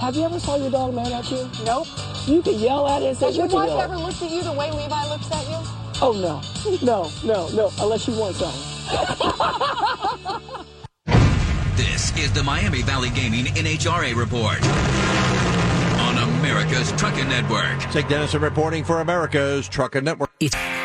Have 0.00 0.14
you 0.14 0.24
ever 0.24 0.38
saw 0.38 0.56
your 0.56 0.70
dog 0.70 0.94
mad 0.94 1.10
at 1.10 1.28
you? 1.30 1.50
Nope. 1.64 1.88
You 2.26 2.40
can 2.40 2.54
yell 2.54 2.86
at 2.86 3.02
it 3.02 3.08
and 3.08 3.16
say, 3.16 3.26
Has 3.26 3.36
your 3.36 3.46
what 3.46 3.68
you 3.68 3.74
wife 3.74 3.84
ever 3.84 3.96
looked 3.96 4.22
at 4.22 4.30
you 4.30 4.42
the 4.44 4.52
way 4.52 4.70
Levi 4.70 5.08
looks 5.08 5.30
at 5.32 5.48
you? 5.48 5.58
Oh, 6.00 6.12
no. 6.12 6.40
No, 6.82 7.10
no, 7.24 7.48
no. 7.48 7.70
Unless 7.80 8.06
you 8.06 8.14
want 8.18 8.36
something. 8.36 8.64
This 11.78 12.16
is 12.16 12.32
the 12.32 12.42
Miami 12.42 12.82
Valley 12.82 13.10
Gaming 13.10 13.44
NHRA 13.46 14.14
report 14.16 14.62
on 16.00 16.18
America's 16.38 16.90
Trucking 16.92 17.28
Network. 17.28 17.80
Sig 17.92 18.08
Dennison 18.08 18.40
reporting 18.40 18.82
for 18.82 19.00
America's 19.00 19.68
Trucking 19.68 20.04
Network. 20.04 20.30
Okay, 20.42 20.77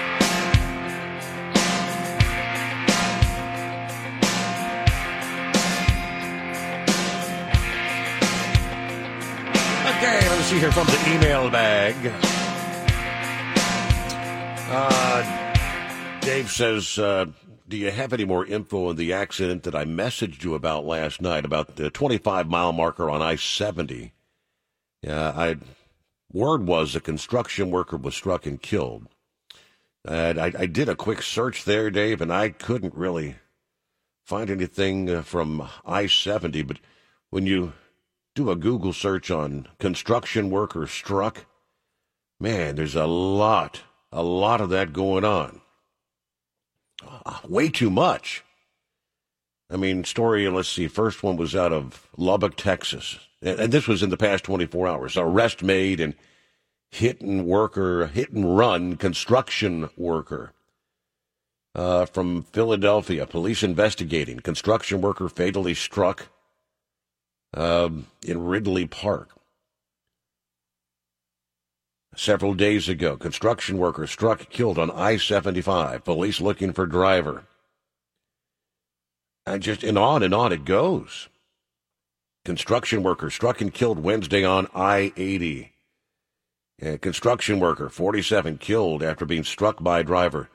let's 10.43 10.51
see 10.51 10.59
here 10.59 10.73
from 10.73 10.87
the 10.87 11.15
email 11.15 11.49
bag. 11.49 11.95
Uh, 14.69 16.19
Dave 16.19 16.51
says, 16.51 16.99
uh, 16.99 17.27
Do 17.69 17.77
you 17.77 17.89
have 17.91 18.11
any 18.11 18.25
more 18.25 18.45
info 18.45 18.89
on 18.89 18.97
the 18.97 19.13
accident 19.13 19.63
that 19.63 19.73
I 19.73 19.85
messaged 19.85 20.43
you 20.43 20.53
about 20.53 20.85
last 20.85 21.21
night, 21.21 21.45
about 21.45 21.77
the 21.77 21.89
25 21.89 22.49
mile 22.49 22.73
marker 22.73 23.09
on 23.09 23.21
I 23.21 23.37
70? 23.37 24.11
Yeah, 25.01 25.29
I. 25.33 25.55
Word 26.29 26.67
was 26.67 26.93
a 26.93 26.99
construction 26.99 27.71
worker 27.71 27.95
was 27.95 28.13
struck 28.13 28.45
and 28.45 28.61
killed. 28.61 29.07
And 30.03 30.37
I, 30.37 30.51
I 30.59 30.65
did 30.65 30.89
a 30.89 30.95
quick 30.95 31.21
search 31.21 31.63
there, 31.63 31.89
Dave, 31.89 32.19
and 32.19 32.33
I 32.33 32.49
couldn't 32.49 32.95
really 32.95 33.35
find 34.25 34.49
anything 34.49 35.09
uh, 35.09 35.21
from 35.21 35.69
I 35.85 36.07
70, 36.07 36.63
but 36.63 36.79
when 37.29 37.45
you 37.45 37.71
do 38.35 38.49
a 38.49 38.55
Google 38.55 38.93
search 38.93 39.29
on 39.29 39.67
construction 39.79 40.49
worker 40.49 40.87
struck, 40.87 41.45
man, 42.39 42.75
there's 42.75 42.95
a 42.95 43.05
lot, 43.05 43.81
a 44.11 44.23
lot 44.23 44.61
of 44.61 44.69
that 44.69 44.93
going 44.93 45.23
on. 45.23 45.61
Uh, 47.05 47.39
Way 47.47 47.69
too 47.69 47.89
much. 47.89 48.43
I 49.69 49.77
mean, 49.77 50.03
story, 50.03 50.47
let's 50.49 50.69
see, 50.69 50.87
first 50.87 51.23
one 51.23 51.37
was 51.37 51.55
out 51.55 51.73
of 51.73 52.07
Lubbock, 52.17 52.55
Texas. 52.55 53.17
And, 53.41 53.59
and 53.59 53.73
this 53.73 53.87
was 53.87 54.03
in 54.03 54.09
the 54.09 54.17
past 54.17 54.43
24 54.43 54.87
hours. 54.87 55.17
Arrest 55.17 55.63
made 55.63 55.99
and 55.99 56.15
hit 56.91 57.21
and 57.21 57.45
worker, 57.45 58.07
hit 58.07 58.31
and 58.31 58.55
run 58.57 58.97
construction 58.97 59.89
worker. 59.97 60.53
Uh, 61.75 62.05
from 62.05 62.43
Philadelphia, 62.43 63.25
police 63.25 63.63
investigating 63.63 64.39
construction 64.39 65.01
worker 65.01 65.27
fatally 65.27 65.73
struck 65.73 66.27
um, 67.53 68.07
in 68.25 68.43
Ridley 68.45 68.87
Park. 68.87 69.29
Several 72.15 72.53
days 72.53 72.87
ago, 72.87 73.17
construction 73.17 73.77
worker 73.77 74.05
struck, 74.05 74.49
killed 74.49 74.77
on 74.77 74.91
I 74.91 75.17
75. 75.17 76.03
Police 76.03 76.39
looking 76.39 76.71
for 76.71 76.85
driver. 76.85 77.45
And 79.45 79.61
just 79.61 79.83
and 79.83 79.97
on 79.97 80.21
and 80.23 80.33
on 80.33 80.53
it 80.53 80.63
goes. 80.63 81.27
Construction 82.45 83.03
worker 83.03 83.29
struck 83.29 83.61
and 83.61 83.73
killed 83.73 83.99
Wednesday 83.99 84.43
on 84.43 84.67
I 84.75 85.11
80. 85.17 85.71
A 86.81 86.97
construction 86.97 87.59
worker, 87.59 87.89
47, 87.89 88.57
killed 88.57 89.01
after 89.01 89.25
being 89.25 89.43
struck 89.43 89.81
by 89.81 90.03
driver. 90.03 90.49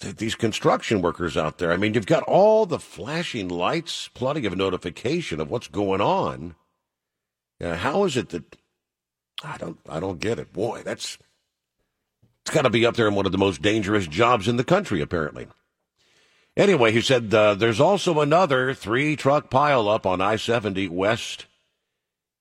Th- 0.00 0.16
These 0.16 0.34
construction 0.34 1.02
workers 1.02 1.36
out 1.36 1.58
there, 1.58 1.72
I 1.72 1.76
mean, 1.76 1.94
you've 1.94 2.06
got 2.06 2.22
all 2.24 2.66
the 2.66 2.78
flashing 2.78 3.48
lights, 3.48 4.08
plenty 4.08 4.46
of 4.46 4.56
notification 4.56 5.40
of 5.40 5.50
what's 5.50 5.68
going 5.68 6.00
on. 6.00 6.54
Uh, 7.62 7.76
how 7.76 8.04
is 8.04 8.16
it 8.16 8.30
that 8.30 8.56
I 9.44 9.56
don't 9.56 9.78
I 9.88 10.00
don't 10.00 10.20
get 10.20 10.38
it. 10.38 10.52
Boy, 10.52 10.82
that's 10.84 11.18
it's 12.42 12.54
got 12.54 12.62
to 12.62 12.70
be 12.70 12.86
up 12.86 12.96
there 12.96 13.08
in 13.08 13.14
one 13.14 13.26
of 13.26 13.32
the 13.32 13.38
most 13.38 13.62
dangerous 13.62 14.06
jobs 14.06 14.48
in 14.48 14.56
the 14.56 14.64
country, 14.64 15.00
apparently. 15.00 15.46
Anyway, 16.56 16.92
he 16.92 17.00
said 17.00 17.32
uh, 17.32 17.54
there's 17.54 17.80
also 17.80 18.20
another 18.20 18.74
three 18.74 19.16
truck 19.16 19.50
pileup 19.50 20.04
on 20.04 20.20
I 20.20 20.36
70 20.36 20.88
West 20.88 21.46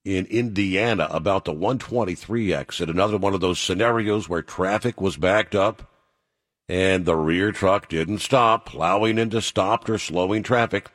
in 0.03 0.25
Indiana 0.25 1.07
about 1.11 1.45
the 1.45 1.53
123 1.53 2.53
exit. 2.53 2.89
Another 2.89 3.17
one 3.17 3.33
of 3.33 3.41
those 3.41 3.59
scenarios 3.59 4.27
where 4.27 4.41
traffic 4.41 4.99
was 4.99 5.15
backed 5.17 5.55
up 5.55 5.90
and 6.71 7.03
the 7.03 7.17
rear 7.17 7.51
truck 7.51 7.89
didn't 7.89 8.19
stop, 8.19 8.65
plowing 8.65 9.17
into 9.17 9.41
stopped 9.41 9.89
or 9.89 9.97
slowing 9.97 10.41
traffic. 10.41 10.89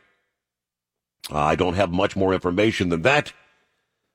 I 1.30 1.54
don't 1.54 1.74
have 1.74 1.92
much 1.92 2.16
more 2.16 2.32
information 2.32 2.88
than 2.88 3.02
that, 3.02 3.34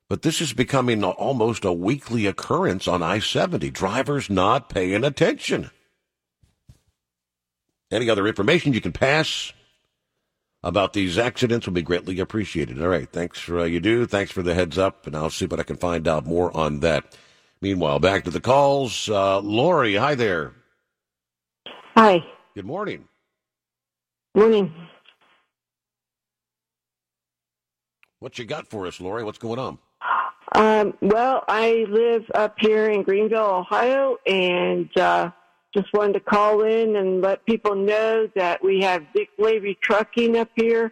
but 0.10 0.24
this 0.24 0.42
is 0.42 0.54
becoming 0.54 1.04
almost 1.04 1.64
a 1.64 1.72
weekly 1.72 2.26
occurrence 2.26 2.88
on 2.88 3.04
I 3.04 3.20
70. 3.20 3.70
Drivers 3.70 4.28
not 4.28 4.70
paying 4.70 5.04
attention. 5.04 5.70
Any 7.92 8.10
other 8.10 8.26
information 8.26 8.74
you 8.74 8.82
can 8.82 8.92
pass 8.92 9.54
about 10.64 10.94
these 10.94 11.20
accidents 11.20 11.68
will 11.68 11.74
be 11.74 11.84
greatly 11.84 12.20
appreciated. 12.20 12.82
All 12.82 12.88
right. 12.88 13.12
Thanks 13.12 13.38
for 13.38 13.60
uh, 13.60 13.66
you 13.66 13.80
do. 13.80 14.08
Thanks 14.08 14.32
for 14.32 14.42
the 14.42 14.56
heads 14.56 14.80
up, 14.80 15.06
and 15.06 15.16
I'll 15.16 15.30
see 15.30 15.46
what 15.46 15.60
I 15.60 15.64
can 15.64 15.78
find 15.78 16.08
out 16.08 16.26
more 16.26 16.56
on 16.58 16.80
that. 16.80 17.16
Meanwhile, 17.62 18.00
back 18.00 18.24
to 18.24 18.32
the 18.32 18.42
calls. 18.42 19.08
Uh, 19.08 19.40
Lori, 19.42 19.94
hi 19.94 20.16
there. 20.16 20.56
Hi. 22.04 22.26
Good 22.56 22.66
morning. 22.66 23.08
Morning. 24.34 24.74
What 28.18 28.40
you 28.40 28.46
got 28.46 28.66
for 28.66 28.88
us, 28.88 29.00
Lori? 29.00 29.24
What's 29.24 29.38
going 29.38 29.60
on? 29.60 29.78
Um, 30.56 30.96
well, 31.02 31.44
I 31.48 31.86
live 31.90 32.24
up 32.34 32.56
here 32.58 32.90
in 32.90 33.04
Greenville, 33.04 33.68
Ohio, 33.70 34.18
and 34.26 34.90
uh, 34.98 35.30
just 35.76 35.94
wanted 35.94 36.14
to 36.14 36.22
call 36.22 36.64
in 36.64 36.96
and 36.96 37.22
let 37.22 37.46
people 37.46 37.76
know 37.76 38.28
that 38.36 38.64
we 38.64 38.82
have 38.82 39.04
Dick 39.14 39.30
Lavy 39.38 39.78
Trucking 39.84 40.38
up 40.38 40.50
here 40.56 40.92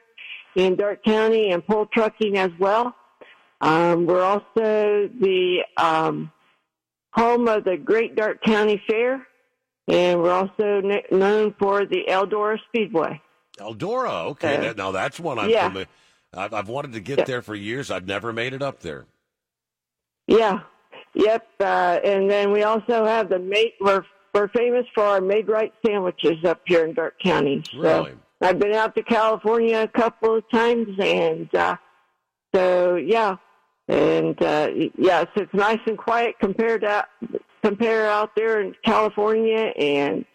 in 0.58 0.76
Darke 0.76 1.04
County 1.04 1.50
and 1.50 1.66
Pole 1.66 1.88
Trucking 1.88 2.38
as 2.38 2.52
well. 2.60 2.94
Um, 3.62 4.06
we're 4.06 4.22
also 4.22 5.10
the 5.20 5.62
um, 5.76 6.32
home 7.14 7.48
of 7.48 7.64
the 7.64 7.78
Great 7.78 8.16
Darke 8.16 8.44
County 8.44 8.80
Fair, 8.88 9.26
and 9.90 10.22
we're 10.22 10.32
also 10.32 10.82
kn- 10.82 11.02
known 11.12 11.54
for 11.60 11.86
the 11.86 12.06
Eldora 12.08 12.58
Speedway. 12.68 13.22
Eldora. 13.58 14.26
Okay. 14.32 14.58
Uh, 14.58 14.62
that- 14.62 14.78
now 14.78 14.92
that's 14.92 15.20
one 15.20 15.38
I'm 15.40 15.50
yeah. 15.50 15.74
I've, 16.34 16.54
I've 16.54 16.70
wanted 16.70 16.94
to 16.94 17.00
get 17.00 17.20
Yeah. 17.20 17.24
there 17.26 17.42
for 17.42 17.56
years. 17.56 17.90
I've 17.90 18.06
never 18.06 18.32
made 18.32 18.54
it 18.54 18.62
up 18.62 18.82
there. 18.82 19.06
Yeah. 20.28 20.60
Yep. 21.16 21.48
Uh, 21.60 22.00
and 22.04 22.30
then 22.30 22.52
we 22.52 22.64
also 22.64 23.04
have 23.06 23.30
the 23.30 23.40
mate. 23.40 23.74
We're 23.82 24.04
we're 24.34 24.48
famous 24.50 24.86
for 24.94 25.04
our 25.04 25.22
Maid-Rite 25.22 25.74
sandwiches 25.84 26.46
up 26.46 26.62
here 26.68 26.86
in 26.86 26.94
Darke 26.94 27.18
County. 27.20 27.64
So 27.72 27.80
Really? 27.80 28.14
I've 28.42 28.60
been 28.60 28.74
out 28.76 28.96
to 28.96 29.02
California 29.04 29.82
a 29.82 29.88
couple 29.88 30.36
of 30.36 30.44
times, 30.52 30.88
and 31.00 31.54
uh, 31.56 31.76
so 32.54 32.96
yeah, 32.96 33.38
and 33.88 34.40
uh, 34.42 34.70
yeah, 35.00 35.26
so 35.36 35.42
it's 35.42 35.54
nice 35.54 35.80
and 35.88 35.98
quiet 35.98 36.36
compared 36.40 36.82
to 36.82 37.06
compare 37.64 38.10
out 38.10 38.36
there 38.36 38.62
in 38.62 38.76
California, 38.84 39.72
and 39.78 40.26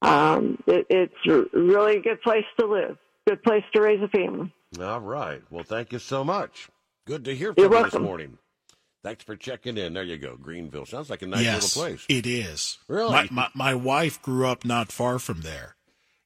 um, 0.00 0.62
it, 0.66 0.86
it's 0.90 1.26
a 1.26 1.44
really 1.58 1.96
a 1.96 2.00
good 2.00 2.20
place 2.22 2.44
to 2.58 2.66
live. 2.66 2.98
Good 3.26 3.42
place 3.42 3.64
to 3.74 3.80
raise 3.80 4.02
a 4.02 4.08
family. 4.08 4.52
All 4.80 5.00
right. 5.00 5.42
Well, 5.50 5.64
thank 5.64 5.92
you 5.92 5.98
so 5.98 6.24
much. 6.24 6.68
Good 7.06 7.24
to 7.26 7.34
hear 7.34 7.54
You're 7.56 7.68
from 7.68 7.84
you 7.84 7.90
this 7.90 8.00
morning. 8.00 8.38
Thanks 9.04 9.24
for 9.24 9.36
checking 9.36 9.76
in. 9.76 9.94
There 9.94 10.04
you 10.04 10.16
go. 10.16 10.36
Greenville. 10.36 10.86
Sounds 10.86 11.10
like 11.10 11.22
a 11.22 11.26
nice 11.26 11.42
yes, 11.42 11.76
little 11.76 11.90
place. 11.90 12.06
it 12.08 12.26
is. 12.26 12.78
Really? 12.88 13.10
My, 13.10 13.28
my 13.30 13.48
my 13.54 13.74
wife 13.74 14.22
grew 14.22 14.46
up 14.46 14.64
not 14.64 14.92
far 14.92 15.18
from 15.18 15.40
there, 15.40 15.76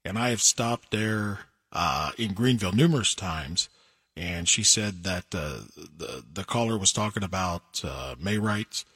and 0.05 0.19
I 0.19 0.29
have 0.29 0.43
stopped 0.43 0.91
there 0.91 1.41
uh, 1.73 2.12
in 2.19 2.35
Greenville 2.35 2.73
numerous 2.73 3.15
times. 3.15 3.69
And 4.19 4.49
she 4.49 4.62
said 4.62 5.05
that 5.05 5.26
uh, 5.35 5.61
the 5.76 6.25
the 6.33 6.45
caller 6.45 6.79
was 6.79 6.93
talking 6.93 7.23
about 7.23 7.83
uh, 7.85 8.15
Maid-Rites. 8.19 8.87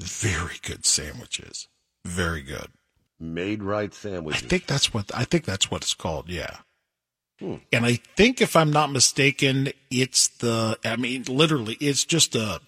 Very 0.00 0.56
good 0.62 0.84
sandwiches. 0.86 1.68
Very 2.04 2.42
good. 2.42 2.68
Maid-Rite 3.18 3.92
I 3.92 3.96
sandwiches. 3.96 4.42
think 4.48 4.66
that's 4.66 4.94
what 4.94 5.10
I 5.14 5.24
think 5.24 5.44
that's 5.44 5.70
what 5.70 5.82
it's 5.82 5.94
called. 5.94 6.28
Yeah. 6.28 6.58
Hmm. 7.38 7.56
And 7.72 7.84
I 7.84 7.94
think 8.16 8.40
if 8.40 8.56
I'm 8.56 8.70
not 8.70 8.90
mistaken, 8.90 9.68
it's 9.90 10.28
the 10.28 10.78
I 10.84 10.96
mean 10.96 11.24
literally 11.28 11.74
it's 11.80 12.04
just 12.04 12.34
a 12.34 12.60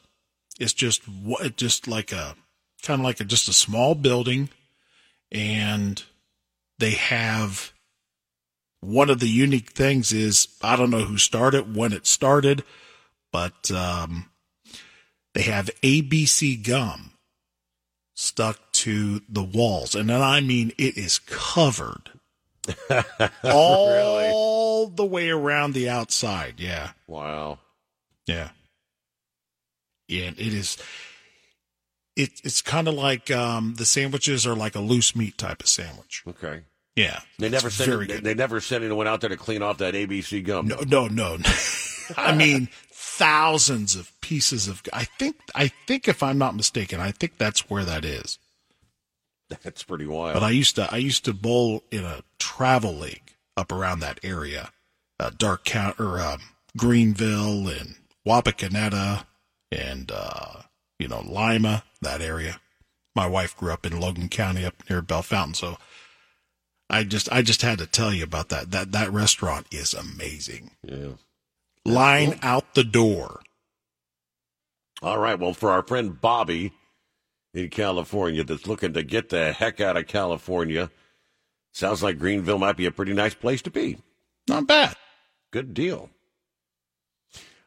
It's 0.60 0.74
just 0.74 1.08
what 1.08 1.56
just 1.56 1.88
like 1.88 2.12
a 2.12 2.36
kind 2.82 3.00
of 3.00 3.04
like 3.04 3.20
a, 3.20 3.24
just 3.24 3.48
a 3.48 3.52
small 3.52 3.94
building, 3.94 4.50
and 5.30 6.02
they 6.78 6.90
have 6.92 7.72
one 8.80 9.08
of 9.08 9.20
the 9.20 9.28
unique 9.28 9.70
things 9.70 10.12
is 10.12 10.48
I 10.60 10.76
don't 10.76 10.90
know 10.90 11.04
who 11.04 11.16
started 11.16 11.74
when 11.74 11.92
it 11.92 12.06
started, 12.06 12.64
but 13.32 13.70
um, 13.70 14.30
they 15.32 15.42
have 15.42 15.70
ABC 15.82 16.62
gum 16.62 17.11
stuck 18.14 18.72
to 18.72 19.22
the 19.28 19.42
walls, 19.42 19.94
and 19.94 20.08
then 20.08 20.20
I 20.20 20.40
mean 20.40 20.72
it 20.78 20.96
is 20.96 21.18
covered 21.18 22.10
all 23.44 24.86
the 24.86 25.04
way 25.04 25.30
around 25.30 25.74
the 25.74 25.88
outside. 25.88 26.54
Yeah. 26.58 26.90
Wow. 27.06 27.58
Yeah. 28.26 28.50
Yeah, 30.08 30.30
it 30.36 30.38
is. 30.38 30.76
It, 32.14 32.30
it's 32.44 32.60
kind 32.60 32.88
of 32.88 32.94
like 32.94 33.30
um, 33.30 33.74
the 33.78 33.86
sandwiches 33.86 34.46
are 34.46 34.54
like 34.54 34.74
a 34.74 34.80
loose 34.80 35.16
meat 35.16 35.38
type 35.38 35.62
of 35.62 35.68
sandwich. 35.68 36.22
Okay. 36.28 36.62
Yeah. 36.94 37.20
They 37.38 37.48
never 37.48 37.70
sent 37.70 37.88
very 37.88 38.06
they, 38.06 38.14
good. 38.14 38.24
they 38.24 38.34
never 38.34 38.60
sent 38.60 38.84
anyone 38.84 39.08
out 39.08 39.22
there 39.22 39.30
to 39.30 39.36
clean 39.36 39.62
off 39.62 39.78
that 39.78 39.94
ABC 39.94 40.44
gum. 40.44 40.68
No, 40.68 40.80
no, 40.86 41.08
no. 41.08 41.38
I 42.16 42.34
mean, 42.34 42.68
thousands 42.90 43.96
of 43.96 44.11
pieces 44.22 44.68
of. 44.68 44.82
I 44.92 45.04
think. 45.04 45.36
I 45.54 45.68
think 45.86 46.08
if 46.08 46.22
I'm 46.22 46.38
not 46.38 46.56
mistaken, 46.56 47.00
I 47.00 47.10
think 47.10 47.36
that's 47.36 47.68
where 47.68 47.84
that 47.84 48.04
is. 48.04 48.38
That's 49.62 49.82
pretty 49.82 50.06
wild. 50.06 50.34
But 50.34 50.42
I 50.42 50.50
used 50.50 50.76
to. 50.76 50.88
I 50.90 50.96
used 50.96 51.26
to 51.26 51.34
bowl 51.34 51.84
in 51.90 52.04
a 52.04 52.22
travel 52.38 52.94
league 52.94 53.34
up 53.56 53.70
around 53.70 54.00
that 54.00 54.20
area, 54.22 54.70
uh, 55.20 55.30
Darke 55.36 55.64
Count 55.64 56.00
or 56.00 56.18
um, 56.20 56.40
Greenville 56.76 57.68
and 57.68 57.96
Wapakoneta 58.26 59.26
and 59.70 60.10
uh, 60.12 60.62
you 60.98 61.08
know 61.08 61.20
Lima, 61.20 61.84
that 62.00 62.22
area. 62.22 62.60
My 63.14 63.26
wife 63.26 63.54
grew 63.56 63.72
up 63.72 63.84
in 63.84 64.00
Logan 64.00 64.30
County, 64.30 64.64
up 64.64 64.74
near 64.88 65.02
Bellefontaine, 65.02 65.54
so 65.54 65.76
I 66.88 67.04
just 67.04 67.30
I 67.32 67.42
just 67.42 67.62
had 67.62 67.78
to 67.78 67.86
tell 67.86 68.12
you 68.12 68.24
about 68.24 68.50
that. 68.50 68.70
That 68.70 68.92
that 68.92 69.12
restaurant 69.12 69.66
is 69.70 69.94
amazing. 69.94 70.72
Yeah. 70.82 71.14
Line 71.84 72.38
out 72.42 72.74
the 72.74 72.84
door. 72.84 73.40
All 75.02 75.18
right. 75.18 75.38
Well, 75.38 75.52
for 75.52 75.70
our 75.70 75.82
friend 75.82 76.20
Bobby 76.20 76.72
in 77.52 77.68
California 77.70 78.44
that's 78.44 78.66
looking 78.66 78.92
to 78.92 79.02
get 79.02 79.28
the 79.28 79.52
heck 79.52 79.80
out 79.80 79.96
of 79.96 80.06
California, 80.06 80.90
sounds 81.72 82.02
like 82.02 82.18
Greenville 82.18 82.58
might 82.58 82.76
be 82.76 82.86
a 82.86 82.92
pretty 82.92 83.12
nice 83.12 83.34
place 83.34 83.62
to 83.62 83.70
be. 83.70 83.98
Not 84.48 84.66
bad. 84.66 84.96
Good 85.50 85.74
deal. 85.74 86.10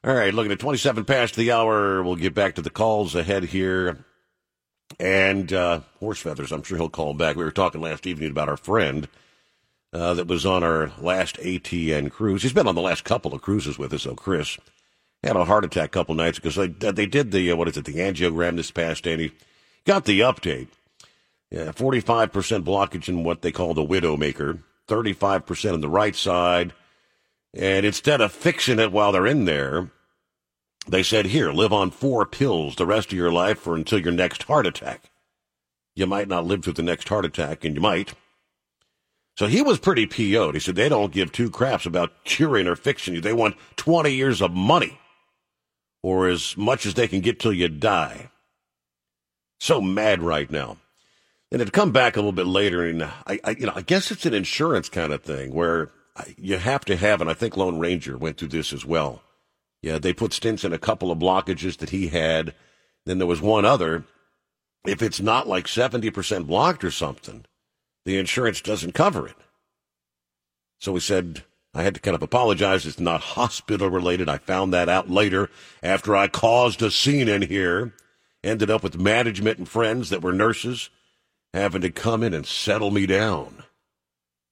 All 0.03 0.13
right, 0.13 0.33
looking 0.33 0.51
at 0.51 0.59
27 0.59 1.03
past 1.05 1.35
the 1.35 1.51
hour. 1.51 2.03
We'll 2.03 2.15
get 2.15 2.35
back 2.35 2.55
to 2.55 2.61
the 2.61 2.69
calls 2.69 3.15
ahead 3.15 3.43
here. 3.43 4.05
And 4.99 5.51
uh, 5.51 5.81
Horse 5.99 6.19
Feathers, 6.19 6.51
I'm 6.51 6.63
sure 6.63 6.77
he'll 6.77 6.89
call 6.89 7.15
back. 7.15 7.35
We 7.35 7.43
were 7.43 7.51
talking 7.51 7.81
last 7.81 8.05
evening 8.05 8.29
about 8.29 8.47
our 8.47 8.57
friend 8.57 9.07
uh, 9.91 10.13
that 10.13 10.27
was 10.27 10.45
on 10.45 10.63
our 10.63 10.91
last 10.99 11.37
ATN 11.37 12.11
cruise. 12.11 12.43
He's 12.43 12.53
been 12.53 12.67
on 12.67 12.75
the 12.75 12.81
last 12.81 13.03
couple 13.03 13.33
of 13.33 13.41
cruises 13.41 13.79
with 13.79 13.93
us, 13.93 14.03
so 14.03 14.13
Chris 14.13 14.59
had 15.25 15.35
a 15.35 15.45
heart 15.45 15.65
attack 15.65 15.87
a 15.87 15.89
couple 15.89 16.13
nights. 16.13 16.39
So 16.53 16.67
they, 16.67 16.91
they 16.91 17.05
did 17.07 17.31
the, 17.31 17.51
uh, 17.51 17.55
what 17.55 17.67
is 17.67 17.77
it, 17.77 17.85
the 17.85 17.95
angiogram 17.95 18.55
this 18.55 18.71
past 18.71 19.03
day, 19.03 19.13
and 19.13 19.21
he 19.21 19.31
got 19.85 20.05
the 20.05 20.19
update. 20.19 20.67
Yeah, 21.49 21.71
45% 21.71 22.63
blockage 22.63 23.09
in 23.09 23.23
what 23.23 23.41
they 23.41 23.51
call 23.51 23.73
the 23.73 23.85
widowmaker, 23.85 24.61
35% 24.87 25.73
on 25.73 25.81
the 25.81 25.89
right 25.89 26.15
side. 26.15 26.73
And 27.53 27.85
instead 27.85 28.21
of 28.21 28.31
fixing 28.31 28.79
it 28.79 28.91
while 28.91 29.11
they're 29.11 29.27
in 29.27 29.45
there, 29.45 29.89
they 30.87 31.01
said, 31.01 31.27
here, 31.27 31.51
live 31.51 31.73
on 31.73 31.89
four 31.89 32.25
pills 32.25 32.75
the 32.75 32.85
rest 32.85 33.11
of 33.11 33.17
your 33.17 33.31
life 33.31 33.65
or 33.65 33.75
until 33.75 33.99
your 33.99 34.11
next 34.11 34.43
heart 34.43 34.67
attack. 34.67 35.09
You 35.95 36.05
might 36.05 36.27
not 36.27 36.45
live 36.45 36.63
through 36.63 36.73
the 36.73 36.83
next 36.83 37.07
heart 37.07 37.25
attack, 37.25 37.63
and 37.63 37.75
you 37.75 37.81
might. 37.81 38.13
So 39.37 39.47
he 39.47 39.61
was 39.61 39.79
pretty 39.79 40.05
PO'd. 40.05 40.53
He 40.53 40.59
said 40.59 40.75
they 40.75 40.89
don't 40.89 41.11
give 41.11 41.31
two 41.31 41.49
craps 41.49 41.85
about 41.85 42.23
curing 42.25 42.67
or 42.67 42.75
fixing 42.75 43.15
you. 43.15 43.21
They 43.21 43.33
want 43.33 43.55
20 43.77 44.11
years 44.11 44.41
of 44.41 44.51
money 44.51 44.99
or 46.05 46.27
as 46.27 46.55
much 46.55 46.85
as 46.85 46.93
they 46.93 47.07
can 47.07 47.19
get 47.19 47.39
till 47.39 47.51
you 47.51 47.67
die. 47.67 48.29
So 49.59 49.81
mad 49.81 50.21
right 50.21 50.51
now. 50.51 50.77
And 51.51 51.63
it'd 51.63 51.73
come 51.73 51.91
back 51.91 52.15
a 52.15 52.19
little 52.19 52.31
bit 52.31 52.45
later, 52.45 52.85
and 52.85 53.01
I, 53.03 53.39
I, 53.43 53.55
you 53.57 53.65
know, 53.65 53.73
I 53.75 53.81
guess 53.81 54.11
it's 54.11 54.27
an 54.27 54.35
insurance 54.35 54.87
kind 54.87 55.11
of 55.11 55.23
thing 55.23 55.51
where 55.51 55.89
you 56.37 56.57
have 56.57 56.85
to 56.85 56.95
have, 56.95 57.21
and 57.21 57.29
I 57.29 57.33
think 57.33 57.57
Lone 57.57 57.79
Ranger 57.79 58.19
went 58.19 58.37
through 58.37 58.49
this 58.49 58.71
as 58.71 58.85
well. 58.85 59.23
Yeah, 59.81 59.97
they 59.97 60.13
put 60.13 60.29
stents 60.29 60.63
in 60.63 60.73
a 60.73 60.77
couple 60.77 61.09
of 61.09 61.17
blockages 61.17 61.77
that 61.77 61.89
he 61.89 62.09
had. 62.09 62.53
Then 63.07 63.17
there 63.17 63.25
was 63.25 63.41
one 63.41 63.65
other. 63.65 64.03
If 64.85 65.01
it's 65.01 65.19
not 65.19 65.47
like 65.47 65.65
70% 65.65 66.45
blocked 66.45 66.83
or 66.83 66.91
something, 66.91 67.45
the 68.05 68.19
insurance 68.19 68.61
doesn't 68.61 68.93
cover 68.93 69.27
it. 69.27 69.37
So 70.77 70.91
we 70.91 70.99
said, 70.99 71.45
I 71.75 71.83
had 71.83 71.93
to 71.95 71.99
kind 71.99 72.15
of 72.15 72.23
apologize. 72.23 72.85
It's 72.85 73.01
not 73.01 73.19
hospital 73.19 73.89
related. 73.89 74.29
I 74.29 74.37
found 74.37 74.73
that 74.73 74.87
out 74.87 75.09
later 75.09 75.49
after 75.83 76.15
I 76.15 76.29
caused 76.29 76.81
a 76.81 76.89
scene 76.89 77.27
in 77.27 77.41
here. 77.41 77.93
Ended 78.43 78.71
up 78.71 78.81
with 78.81 78.97
management 78.97 79.57
and 79.57 79.67
friends 79.67 80.09
that 80.09 80.21
were 80.21 80.31
nurses 80.31 80.89
having 81.53 81.81
to 81.81 81.89
come 81.89 82.23
in 82.23 82.33
and 82.33 82.45
settle 82.45 82.91
me 82.91 83.05
down. 83.05 83.63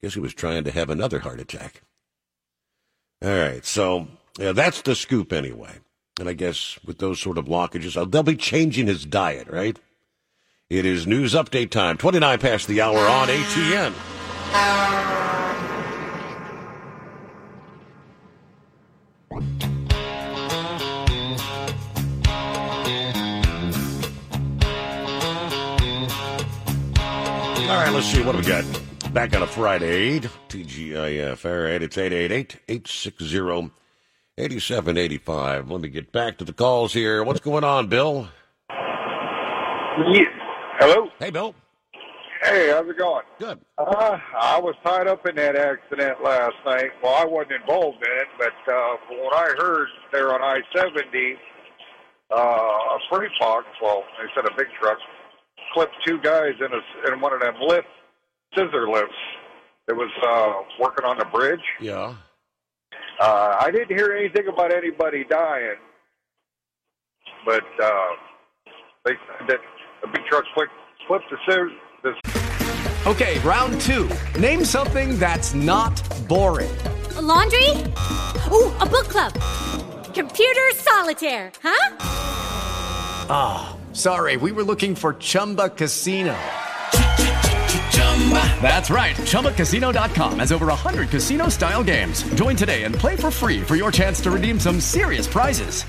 Guess 0.02 0.16
he 0.16 0.20
was 0.20 0.34
trying 0.34 0.66
to 0.66 0.72
have 0.72 0.90
another 0.90 1.20
heart 1.20 1.40
attack. 1.40 1.82
All 3.24 3.30
right, 3.30 3.66
so 3.66 4.08
yeah, 4.38 4.52
that's 4.52 4.82
the 4.82 4.96
scoop 4.96 5.32
anyway. 5.32 5.80
And 6.20 6.28
I 6.28 6.34
guess 6.34 6.78
with 6.86 6.98
those 6.98 7.22
sort 7.22 7.38
of 7.38 7.46
blockages, 7.46 7.96
uh, 7.96 8.04
they'll 8.06 8.24
be 8.24 8.36
changing 8.36 8.88
his 8.88 9.06
diet, 9.06 9.48
right? 9.48 9.80
It 10.70 10.86
is 10.86 11.08
news 11.08 11.34
update 11.34 11.70
time, 11.70 11.98
29 11.98 12.40
past 12.40 12.68
the 12.68 12.82
hour 12.82 12.98
on 12.98 13.30
ATN. 13.30 15.33
Let's 27.94 28.08
see 28.08 28.24
what 28.24 28.36
we 28.36 28.42
got. 28.42 28.66
Back 29.14 29.36
on 29.36 29.44
a 29.44 29.48
Friday, 29.48 30.20
TGIF. 30.20 31.46
All 31.46 31.70
right, 31.70 31.82
it's 31.84 31.96
888 31.98 32.60
860 32.68 33.72
8785. 34.36 35.70
Let 35.70 35.82
me 35.82 35.90
get 35.90 36.12
back 36.12 36.40
to 36.40 36.44
the 36.44 36.54
calls 36.54 36.94
here. 36.94 37.24
What's 37.24 37.40
going 37.40 37.64
on, 37.64 37.88
Bill? 37.88 38.28
Hello? 40.80 41.08
Hey, 41.20 41.30
Bill. 41.30 41.54
Hey, 42.42 42.72
how's 42.72 42.90
it 42.90 42.98
going? 42.98 43.24
Good. 43.38 43.60
Uh, 43.78 44.18
I 44.42 44.60
was 44.60 44.74
tied 44.84 45.08
up 45.08 45.28
in 45.28 45.36
that 45.36 45.56
accident 45.56 46.24
last 46.24 46.56
night. 46.66 46.90
Well, 47.04 47.14
I 47.14 47.26
wasn't 47.26 47.62
involved 47.62 48.04
in 48.04 48.12
it, 48.20 48.28
but 48.40 48.74
uh, 48.74 48.98
from 49.08 49.18
what 49.20 49.36
I 49.36 49.54
heard 49.56 49.88
there 50.12 50.34
on 50.34 50.42
I-70, 50.42 51.36
uh, 52.32 52.38
a 52.40 53.00
freight 53.10 53.32
box, 53.40 53.68
well, 53.82 54.04
they 54.20 54.28
said 54.34 54.52
a 54.52 54.58
big 54.58 54.68
truck, 54.82 54.98
clipped 55.74 55.96
two 56.06 56.20
guys 56.22 56.54
in, 56.60 56.68
a, 56.72 57.14
in 57.14 57.20
one 57.20 57.34
of 57.34 57.42
them 57.42 57.56
lift, 57.62 57.88
scissor 58.56 58.88
lifts 58.88 59.14
that 59.88 59.96
was 59.96 60.12
uh, 60.26 60.82
working 60.82 61.06
on 61.06 61.18
the 61.18 61.26
bridge. 61.26 61.64
Yeah. 61.82 62.16
Uh, 63.20 63.58
I 63.60 63.72
didn't 63.72 63.96
hear 63.96 64.14
anything 64.14 64.48
about 64.48 64.74
anybody 64.74 65.24
dying, 65.30 65.76
but 67.46 67.64
uh, 67.82 68.10
they 69.06 69.12
said 69.12 69.48
that 69.48 69.60
a 70.04 70.08
big 70.08 70.26
truck 70.30 70.44
clipped, 70.54 70.72
clipped 71.08 71.26
the 71.30 71.38
scissor. 71.46 71.70
The 72.04 72.14
Okay, 73.06 73.38
round 73.40 73.82
two. 73.82 74.10
Name 74.40 74.64
something 74.64 75.20
that's 75.20 75.54
not 75.54 76.02
boring. 76.30 76.72
A 77.18 77.22
laundry? 77.22 77.68
Ooh, 78.50 78.72
a 78.80 78.86
book 78.86 79.10
club. 79.10 79.34
Computer 80.14 80.72
solitaire, 80.72 81.52
huh? 81.62 81.96
Ah, 83.30 83.73
sorry, 83.94 84.38
we 84.38 84.52
were 84.52 84.64
looking 84.64 84.96
for 84.96 85.16
Chumba 85.16 85.70
Casino. 85.70 86.36
That's 88.62 88.90
right. 88.90 89.16
ChumbaCasino.com 89.16 90.40
has 90.40 90.52
over 90.52 90.68
100 90.68 91.10
casino 91.10 91.50
style 91.50 91.84
games. 91.84 92.24
Join 92.36 92.56
today 92.56 92.84
and 92.84 92.96
play 92.96 93.16
for 93.18 93.30
free 93.30 93.62
for 93.62 93.76
your 93.76 93.92
chance 93.92 94.22
to 94.22 94.32
redeem 94.32 94.60
some 94.60 94.80
serious 94.80 95.28
prizes. 95.28 95.84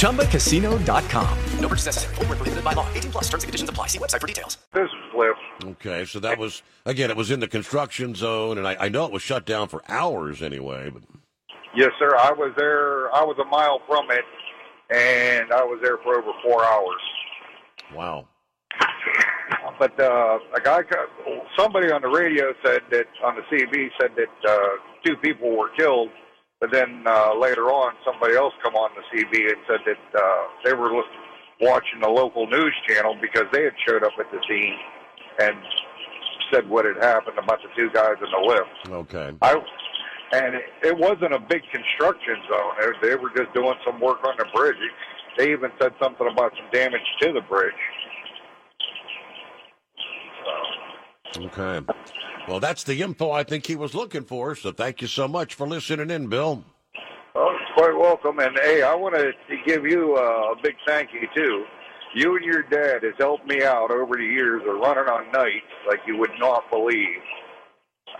ChumbaCasino.com. 0.00 1.38
No 1.60 1.68
purchase 1.68 1.86
necessary. 1.86 2.14
Void 2.16 2.28
where 2.28 2.36
prohibited 2.36 2.64
by 2.64 2.72
law. 2.72 2.88
18 2.94 3.12
plus 3.12 3.24
terms 3.28 3.44
and 3.44 3.48
conditions 3.48 3.70
apply. 3.70 3.86
See 3.86 3.98
website 3.98 4.20
for 4.20 4.26
details. 4.26 4.58
This 4.74 4.88
flips. 5.12 5.38
Okay, 5.64 6.04
so 6.04 6.18
that 6.20 6.38
was, 6.38 6.62
again, 6.84 7.10
it 7.10 7.16
was 7.16 7.30
in 7.30 7.40
the 7.40 7.48
construction 7.48 8.14
zone, 8.14 8.58
and 8.58 8.66
I, 8.66 8.76
I 8.80 8.88
know 8.88 9.04
it 9.04 9.12
was 9.12 9.22
shut 9.22 9.46
down 9.46 9.68
for 9.68 9.82
hours 9.88 10.42
anyway, 10.42 10.90
but 10.90 11.02
Yes, 11.76 11.90
sir. 12.00 12.16
I 12.18 12.32
was 12.32 12.52
there. 12.56 13.14
I 13.14 13.22
was 13.22 13.38
a 13.38 13.44
mile 13.44 13.80
from 13.86 14.10
it, 14.10 14.24
and 14.90 15.52
I 15.52 15.62
was 15.64 15.80
there 15.82 15.98
for 16.02 16.18
over 16.18 16.32
four 16.42 16.64
hours. 16.64 17.02
wow. 17.94 18.26
But 19.78 19.98
uh, 19.98 20.38
a 20.54 20.60
guy, 20.60 20.80
somebody 21.58 21.90
on 21.90 22.02
the 22.02 22.08
radio 22.08 22.52
said 22.64 22.82
that 22.90 23.06
on 23.24 23.34
the 23.36 23.42
CB 23.50 23.88
said 24.00 24.10
that 24.16 24.50
uh, 24.50 24.68
two 25.04 25.16
people 25.16 25.56
were 25.56 25.70
killed, 25.76 26.10
But 26.60 26.70
then 26.70 27.02
uh, 27.06 27.34
later 27.38 27.70
on, 27.72 27.94
somebody 28.04 28.36
else 28.36 28.52
come 28.62 28.74
on 28.74 28.90
the 28.94 29.18
CB 29.18 29.48
and 29.48 29.56
said 29.66 29.80
that 29.86 30.20
uh, 30.20 30.42
they 30.64 30.74
were 30.74 31.02
watching 31.60 32.00
the 32.00 32.08
local 32.08 32.46
news 32.46 32.74
channel 32.86 33.16
because 33.20 33.44
they 33.52 33.64
had 33.64 33.72
showed 33.88 34.04
up 34.04 34.12
at 34.18 34.30
the 34.30 34.38
scene 34.48 34.76
and 35.40 35.56
said 36.52 36.68
what 36.68 36.84
had 36.84 36.96
happened 37.02 37.38
about 37.38 37.60
the 37.62 37.68
two 37.76 37.88
guys 37.94 38.16
in 38.22 38.30
the 38.30 38.46
lift. 38.46 39.08
Okay. 39.08 39.32
I 39.40 39.54
and 40.32 40.54
it, 40.54 40.62
it 40.82 40.96
wasn't 40.96 41.32
a 41.32 41.38
big 41.38 41.62
construction 41.72 42.36
zone. 42.48 42.94
They, 43.02 43.08
they 43.08 43.16
were 43.16 43.30
just 43.36 43.52
doing 43.54 43.74
some 43.84 44.00
work 44.00 44.24
on 44.24 44.34
the 44.38 44.46
bridge. 44.54 44.76
They 45.38 45.52
even 45.52 45.70
said 45.80 45.92
something 46.02 46.26
about 46.30 46.52
some 46.56 46.68
damage 46.72 47.00
to 47.22 47.32
the 47.32 47.40
bridge. 47.42 47.72
Okay. 51.36 51.86
Well, 52.48 52.60
that's 52.60 52.82
the 52.82 53.00
info 53.02 53.30
I 53.30 53.44
think 53.44 53.66
he 53.66 53.76
was 53.76 53.94
looking 53.94 54.24
for. 54.24 54.54
So 54.54 54.72
thank 54.72 55.00
you 55.00 55.06
so 55.06 55.28
much 55.28 55.54
for 55.54 55.66
listening 55.66 56.10
in, 56.10 56.28
Bill. 56.28 56.64
Oh, 57.34 57.56
quite 57.76 57.96
welcome. 57.96 58.40
And 58.40 58.58
hey, 58.62 58.82
I 58.82 58.94
want 58.94 59.14
to 59.14 59.32
give 59.64 59.84
you 59.84 60.16
uh, 60.16 60.52
a 60.52 60.54
big 60.62 60.74
thank 60.86 61.10
you 61.12 61.28
too. 61.34 61.64
You 62.14 62.34
and 62.36 62.44
your 62.44 62.62
dad 62.64 63.04
has 63.04 63.14
helped 63.18 63.46
me 63.46 63.62
out 63.62 63.92
over 63.92 64.16
the 64.16 64.24
years 64.24 64.62
of 64.66 64.80
running 64.80 65.08
on 65.08 65.30
nights 65.30 65.66
like 65.88 66.00
you 66.06 66.16
would 66.16 66.32
not 66.40 66.68
believe. 66.70 67.22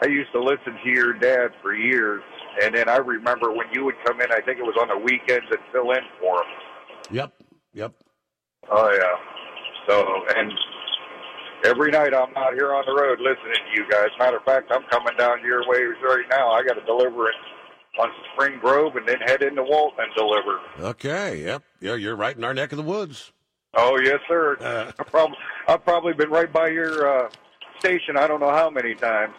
I 0.02 0.06
used 0.06 0.32
to 0.32 0.42
listen 0.42 0.78
to 0.82 0.88
your 0.90 1.12
dad 1.12 1.50
for 1.60 1.74
years, 1.74 2.22
and 2.62 2.74
then 2.74 2.88
I 2.88 2.96
remember 2.96 3.52
when 3.52 3.66
you 3.72 3.84
would 3.84 3.96
come 4.06 4.20
in. 4.20 4.32
I 4.32 4.40
think 4.40 4.58
it 4.58 4.62
was 4.62 4.76
on 4.80 4.88
the 4.88 4.96
weekends 4.96 5.46
and 5.50 5.58
fill 5.72 5.90
in 5.92 6.02
for 6.18 6.36
him. 6.36 6.48
Yep. 7.10 7.32
Yep. 7.74 7.92
Oh 8.70 8.90
yeah. 8.90 9.14
So 9.88 10.06
and 10.36 10.52
every 11.64 11.90
night 11.90 12.14
I'm 12.14 12.34
out 12.36 12.54
here 12.54 12.72
on 12.74 12.84
the 12.86 12.94
road 12.94 13.18
listening 13.20 13.52
to 13.54 13.80
you 13.80 13.88
guys. 13.90 14.08
Matter 14.18 14.38
of 14.38 14.44
fact, 14.44 14.70
I'm 14.72 14.84
coming 14.90 15.16
down 15.18 15.44
your 15.44 15.68
way 15.68 15.82
right 15.82 16.24
now. 16.30 16.50
I 16.50 16.62
got 16.62 16.74
to 16.74 16.84
deliver 16.86 17.28
it 17.28 17.34
on 18.00 18.08
Spring 18.32 18.58
Grove 18.60 18.96
and 18.96 19.06
then 19.06 19.18
head 19.26 19.42
into 19.42 19.62
Walton 19.62 20.04
and 20.04 20.14
deliver. 20.16 20.60
Okay. 20.90 21.44
Yep. 21.44 21.62
Yeah, 21.80 21.94
you're 21.96 22.16
right 22.16 22.36
in 22.36 22.44
our 22.44 22.54
neck 22.54 22.72
of 22.72 22.78
the 22.78 22.84
woods. 22.84 23.32
Oh 23.74 23.98
yes, 24.02 24.18
sir. 24.28 24.56
I've, 24.98 25.06
prob- 25.06 25.30
I've 25.68 25.84
probably 25.84 26.14
been 26.14 26.30
right 26.30 26.52
by 26.52 26.68
your 26.68 27.24
uh, 27.26 27.30
station. 27.80 28.16
I 28.16 28.26
don't 28.26 28.40
know 28.40 28.50
how 28.50 28.70
many 28.70 28.94
times. 28.94 29.34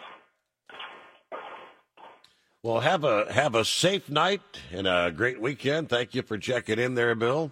Well, 2.62 2.78
have 2.78 3.02
a 3.02 3.32
have 3.32 3.56
a 3.56 3.64
safe 3.64 4.08
night 4.08 4.40
and 4.70 4.86
a 4.86 5.10
great 5.10 5.40
weekend. 5.40 5.88
Thank 5.88 6.14
you 6.14 6.22
for 6.22 6.38
checking 6.38 6.78
in 6.78 6.94
there, 6.94 7.16
Bill. 7.16 7.50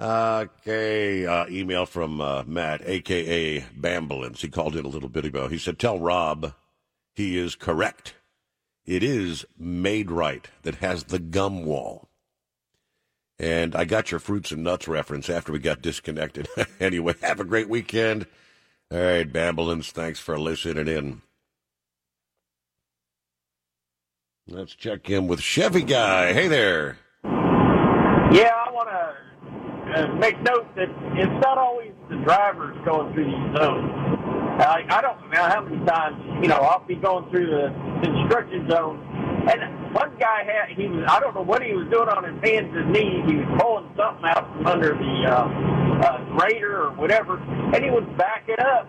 Okay, 0.00 1.26
uh, 1.26 1.46
email 1.48 1.84
from 1.84 2.18
uh, 2.18 2.44
Matt, 2.46 2.80
aka 2.88 3.60
Bambolins. 3.78 4.40
He 4.40 4.48
called 4.48 4.74
in 4.74 4.86
a 4.86 4.88
little 4.88 5.10
bit 5.10 5.26
ago. 5.26 5.48
He 5.48 5.58
said, 5.58 5.78
"Tell 5.78 5.98
Rob 5.98 6.54
he 7.12 7.36
is 7.36 7.54
correct. 7.54 8.14
It 8.86 9.02
is 9.02 9.44
Maid-Rite 9.58 10.48
that 10.62 10.76
has 10.76 11.04
the 11.04 11.18
gum 11.18 11.66
wall." 11.66 12.08
And 13.38 13.76
I 13.76 13.84
got 13.84 14.10
your 14.10 14.20
fruits 14.20 14.50
and 14.50 14.64
nuts 14.64 14.88
reference 14.88 15.28
after 15.28 15.52
we 15.52 15.58
got 15.58 15.82
disconnected. 15.82 16.48
anyway, 16.80 17.16
have 17.20 17.38
a 17.38 17.44
great 17.44 17.68
weekend. 17.68 18.26
All 18.90 18.98
right, 18.98 19.30
Bambolins, 19.30 19.90
thanks 19.90 20.20
for 20.20 20.38
listening 20.38 20.88
in. 20.88 21.20
Let's 24.46 24.74
check 24.74 25.08
in 25.08 25.26
with 25.26 25.40
Chevy 25.40 25.80
Guy. 25.80 26.34
Hey 26.34 26.48
there. 26.48 26.98
Yeah, 27.24 28.52
I 28.52 28.70
want 28.72 28.90
to 28.90 30.02
uh, 30.02 30.14
make 30.16 30.38
note 30.42 30.68
that 30.76 30.90
it's 31.16 31.42
not 31.42 31.56
always 31.56 31.92
the 32.10 32.16
drivers 32.16 32.76
going 32.84 33.14
through 33.14 33.24
these 33.24 33.56
zones. 33.56 33.90
I, 34.60 34.84
I 34.90 35.00
don't 35.00 35.30
know 35.30 35.48
how 35.48 35.62
many 35.62 35.82
times, 35.86 36.22
you 36.42 36.48
know, 36.48 36.56
I'll 36.56 36.84
be 36.84 36.94
going 36.94 37.30
through 37.30 37.46
the 37.46 37.72
construction 38.04 38.68
zone, 38.68 39.00
and 39.48 39.94
one 39.94 40.14
guy 40.20 40.44
had, 40.44 40.76
he 40.76 40.88
was, 40.88 41.06
I 41.08 41.20
don't 41.20 41.34
know 41.34 41.42
what 41.42 41.62
he 41.62 41.72
was 41.72 41.88
doing 41.90 42.10
on 42.10 42.24
his 42.24 42.36
hands 42.44 42.68
and 42.76 42.92
knees. 42.92 43.24
He 43.26 43.36
was 43.36 43.48
pulling 43.58 43.88
something 43.96 44.26
out 44.26 44.52
from 44.52 44.66
under 44.66 44.90
the 44.90 45.24
uh, 45.24 45.48
uh, 46.04 46.36
grader 46.36 46.82
or 46.82 46.90
whatever, 46.92 47.38
and 47.38 47.82
he 47.82 47.90
was 47.90 48.04
backing 48.18 48.60
up. 48.60 48.86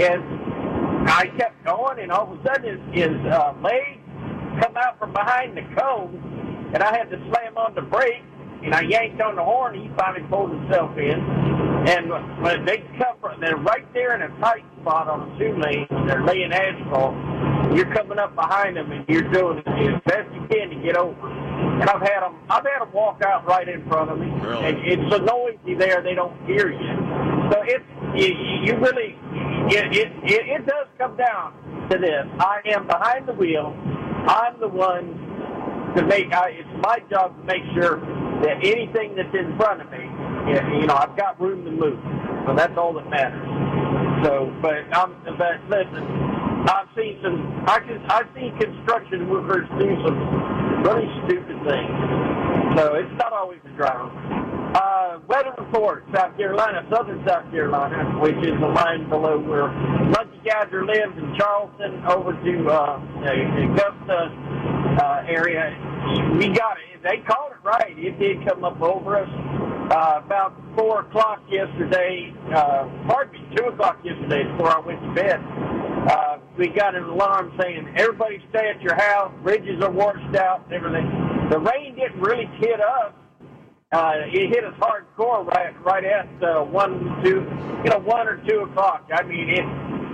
And 0.00 1.08
I 1.08 1.32
kept 1.38 1.64
going, 1.64 1.98
and 1.98 2.12
all 2.12 2.30
of 2.30 2.38
a 2.38 2.42
sudden 2.46 2.92
his, 2.92 3.06
his 3.06 3.16
uh, 3.32 3.54
leg 3.62 3.97
come 4.60 4.76
out 4.76 4.98
from 4.98 5.12
behind 5.12 5.56
the 5.56 5.62
cone, 5.80 6.70
and 6.74 6.82
I 6.82 6.96
had 6.96 7.10
to 7.10 7.16
slam 7.30 7.56
on 7.56 7.74
the 7.74 7.82
brake, 7.82 8.22
and 8.62 8.74
I 8.74 8.82
yanked 8.82 9.20
on 9.20 9.36
the 9.36 9.44
horn. 9.44 9.74
He 9.74 9.90
finally 9.96 10.24
pulled 10.28 10.50
himself 10.50 10.96
in, 10.98 11.18
and 11.88 12.10
when 12.42 12.64
they 12.64 12.78
come 12.98 13.16
from, 13.20 13.40
they're 13.40 13.56
right 13.56 13.86
there 13.94 14.14
in 14.14 14.22
a 14.22 14.40
tight 14.40 14.64
spot 14.80 15.08
on 15.08 15.30
the 15.30 15.38
two 15.38 15.56
lane. 15.58 15.86
They're 16.06 16.24
laying 16.24 16.52
asphalt. 16.52 17.14
You're 17.76 17.92
coming 17.94 18.18
up 18.18 18.34
behind 18.34 18.76
them, 18.76 18.90
and 18.92 19.04
you're 19.08 19.30
doing 19.30 19.58
as 19.58 20.00
best 20.06 20.32
you 20.34 20.46
can 20.50 20.70
to 20.70 20.76
get 20.82 20.96
over. 20.96 21.28
And 21.28 21.88
I've 21.88 22.00
had 22.00 22.20
them, 22.22 22.36
I've 22.48 22.64
had 22.64 22.80
them 22.80 22.92
walk 22.92 23.22
out 23.22 23.46
right 23.46 23.68
in 23.68 23.86
front 23.88 24.10
of 24.10 24.18
me, 24.18 24.26
Really? 24.40 24.64
and 24.64 24.78
it's 24.86 25.02
so 25.12 25.18
noisy 25.18 25.74
there 25.74 26.02
they 26.02 26.14
don't 26.14 26.34
hear 26.46 26.70
you. 26.70 26.94
So 27.52 27.62
it's 27.64 27.84
you, 28.14 28.34
you 28.64 28.76
really 28.78 29.16
it, 29.70 29.96
it 29.96 30.12
it 30.24 30.46
it 30.60 30.66
does 30.66 30.86
come 30.98 31.16
down 31.16 31.52
to 31.90 31.98
this. 31.98 32.26
I 32.40 32.60
am 32.66 32.86
behind 32.86 33.26
the 33.28 33.32
wheel. 33.34 33.74
I'm 34.28 34.60
the 34.60 34.68
one 34.68 35.16
to 35.96 36.04
make. 36.06 36.32
I, 36.32 36.50
it's 36.50 36.68
my 36.84 36.98
job 37.10 37.36
to 37.36 37.44
make 37.44 37.62
sure 37.74 38.00
that 38.44 38.60
anything 38.62 39.16
that's 39.16 39.34
in 39.34 39.56
front 39.56 39.80
of 39.82 39.90
me, 39.90 40.04
you 40.80 40.86
know, 40.86 40.94
I've 40.94 41.16
got 41.16 41.40
room 41.40 41.64
to 41.64 41.70
move. 41.70 41.98
So 42.46 42.54
that's 42.54 42.76
all 42.76 42.92
that 42.94 43.08
matters. 43.10 43.46
So, 44.24 44.52
but 44.62 44.84
I'm, 44.92 45.16
but 45.38 45.58
listen, 45.68 46.04
I've 46.68 46.88
seen 46.96 47.18
some. 47.22 47.64
I 47.66 47.80
can. 47.80 48.04
I've 48.10 48.28
seen 48.34 48.56
construction 48.58 49.28
workers 49.30 49.66
do 49.78 49.88
some 50.04 50.18
really 50.84 51.08
stupid 51.26 51.56
things. 51.64 51.94
So 52.76 52.94
it's 52.94 53.14
not 53.18 53.32
always 53.32 53.60
the 53.64 53.70
driver. 53.70 54.10
Weather 55.28 55.52
report, 55.58 56.04
South 56.14 56.34
Carolina, 56.38 56.88
southern 56.90 57.22
South 57.28 57.50
Carolina, 57.50 58.18
which 58.18 58.36
is 58.36 58.58
the 58.60 58.66
line 58.66 59.06
below 59.10 59.38
where 59.38 59.68
Lucky 60.08 60.40
Gadger 60.42 60.86
lives 60.86 61.18
in 61.18 61.36
Charleston 61.36 62.02
over 62.08 62.32
to 62.32 62.68
uh, 62.70 62.96
Augusta 63.28 64.32
uh, 65.04 65.24
area. 65.28 65.76
We 66.32 66.48
got 66.48 66.78
it. 66.80 67.02
They 67.02 67.18
called 67.28 67.52
it 67.52 67.62
right. 67.62 67.92
It 67.98 68.18
did 68.18 68.48
come 68.48 68.64
up 68.64 68.80
over 68.80 69.18
us 69.18 69.28
uh, 69.92 70.22
about 70.24 70.56
4 70.76 71.00
o'clock 71.00 71.42
yesterday, 71.50 72.32
uh, 72.54 72.88
pardon 73.06 73.34
me, 73.34 73.56
2 73.56 73.64
o'clock 73.64 74.00
yesterday 74.02 74.44
before 74.50 74.70
I 74.70 74.80
went 74.80 75.02
to 75.02 75.12
bed. 75.12 75.40
Uh, 76.08 76.38
we 76.56 76.68
got 76.68 76.94
an 76.94 77.04
alarm 77.04 77.52
saying, 77.60 77.86
everybody 77.98 78.42
stay 78.48 78.72
at 78.74 78.80
your 78.80 78.94
house, 78.94 79.32
bridges 79.42 79.82
are 79.82 79.90
washed 79.90 80.36
out, 80.36 80.64
everything. 80.72 81.04
The 81.50 81.58
rain 81.58 81.96
didn't 81.96 82.20
really 82.20 82.48
hit 82.60 82.80
us. 82.80 83.12
Uh, 83.90 84.12
it 84.26 84.50
hit 84.54 84.62
us 84.64 84.74
hardcore 84.74 85.46
right 85.46 85.72
right 85.82 86.04
at 86.04 86.28
uh, 86.42 86.62
one, 86.62 87.00
two, 87.24 87.40
you 87.82 87.88
know, 87.90 87.98
one 88.04 88.28
or 88.28 88.36
two 88.46 88.60
o'clock. 88.60 89.08
I 89.10 89.22
mean, 89.22 89.48
it. 89.48 89.64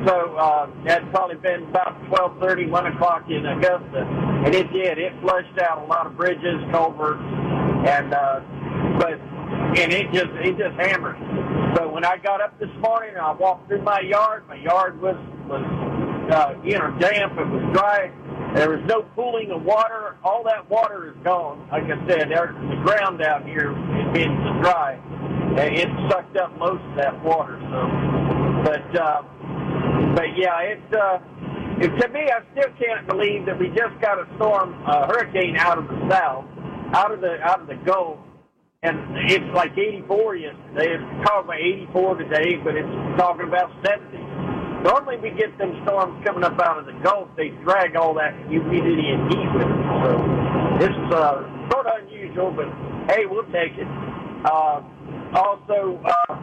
So 0.06 0.36
uh, 0.36 0.70
that's 0.84 1.04
probably 1.10 1.34
been 1.42 1.64
about 1.64 1.98
twelve 2.06 2.38
thirty, 2.38 2.66
one 2.66 2.86
o'clock 2.86 3.24
in 3.28 3.44
Augusta, 3.44 4.06
and 4.46 4.54
it 4.54 4.72
did. 4.72 4.98
It 4.98 5.12
flushed 5.22 5.58
out 5.58 5.82
a 5.82 5.86
lot 5.86 6.06
of 6.06 6.16
bridges, 6.16 6.62
culverts, 6.70 7.18
and 7.18 8.14
uh, 8.14 8.40
but 9.00 9.18
and 9.80 9.92
it 9.92 10.06
just 10.12 10.30
it 10.38 10.56
just 10.56 10.78
hammered. 10.78 11.16
So 11.76 11.88
when 11.90 12.04
I 12.04 12.16
got 12.18 12.40
up 12.40 12.56
this 12.60 12.70
morning, 12.78 13.10
and 13.16 13.26
I 13.26 13.32
walked 13.32 13.66
through 13.66 13.82
my 13.82 13.98
yard. 13.98 14.46
My 14.46 14.54
yard 14.54 15.02
was 15.02 15.16
was 15.50 15.66
uh, 16.30 16.54
you 16.64 16.78
know 16.78 16.96
damp. 16.98 17.38
It 17.38 17.46
was 17.46 17.62
dry. 17.72 18.10
There 18.54 18.70
was 18.70 18.84
no 18.86 19.02
pooling 19.14 19.50
of 19.50 19.62
water. 19.64 20.16
All 20.22 20.44
that 20.44 20.68
water 20.70 21.10
is 21.10 21.16
gone. 21.24 21.68
Like 21.70 21.84
I 21.84 21.98
said, 22.06 22.30
there, 22.30 22.54
the 22.70 22.80
ground 22.84 23.18
down 23.18 23.46
here 23.46 23.72
is 23.72 24.14
being 24.14 24.36
so 24.44 24.62
dry. 24.62 24.94
And 25.58 25.74
it 25.74 25.88
sucked 26.10 26.36
up 26.36 26.56
most 26.58 26.82
of 26.82 26.96
that 26.96 27.22
water. 27.24 27.58
So, 27.70 27.80
but 28.64 29.00
uh, 29.00 29.22
but 30.14 30.36
yeah, 30.36 30.60
it's 30.62 30.94
uh, 30.94 31.18
it, 31.80 31.88
to 32.00 32.08
me, 32.08 32.30
I 32.30 32.40
still 32.52 32.70
can't 32.78 33.06
believe 33.08 33.46
that 33.46 33.58
we 33.58 33.68
just 33.68 33.98
got 34.00 34.18
a 34.18 34.26
storm, 34.36 34.74
a 34.86 35.06
hurricane 35.06 35.56
out 35.56 35.78
of 35.78 35.88
the 35.88 36.08
south, 36.08 36.44
out 36.94 37.10
of 37.10 37.20
the 37.20 37.40
out 37.42 37.60
of 37.60 37.66
the 37.66 37.76
Gulf, 37.84 38.18
and 38.82 38.98
it's 39.30 39.54
like 39.54 39.72
84 39.72 40.36
yesterday. 40.36 40.94
It's 40.94 41.28
called 41.28 41.46
by 41.46 41.56
84 41.56 42.16
today, 42.16 42.56
but 42.62 42.76
it's 42.76 43.18
talking 43.18 43.48
about 43.48 43.70
70. 43.84 44.23
Normally, 44.84 45.16
we 45.16 45.30
get 45.30 45.56
them 45.56 45.80
storms 45.82 46.22
coming 46.26 46.44
up 46.44 46.60
out 46.60 46.78
of 46.78 46.84
the 46.84 46.92
Gulf. 47.02 47.30
They 47.38 47.48
drag 47.64 47.96
all 47.96 48.12
that 48.20 48.36
humidity 48.52 49.08
and 49.08 49.32
heat 49.32 49.48
with 49.56 49.64
them. 49.64 49.80
So 50.04 50.12
this 50.76 50.92
is 50.92 51.08
uh, 51.08 51.40
sort 51.72 51.86
of 51.86 52.04
unusual, 52.04 52.52
but 52.52 52.68
hey, 53.08 53.24
we'll 53.24 53.48
take 53.48 53.72
it. 53.80 53.88
Uh, 54.44 54.84
also, 55.32 55.96
uh, 56.04 56.36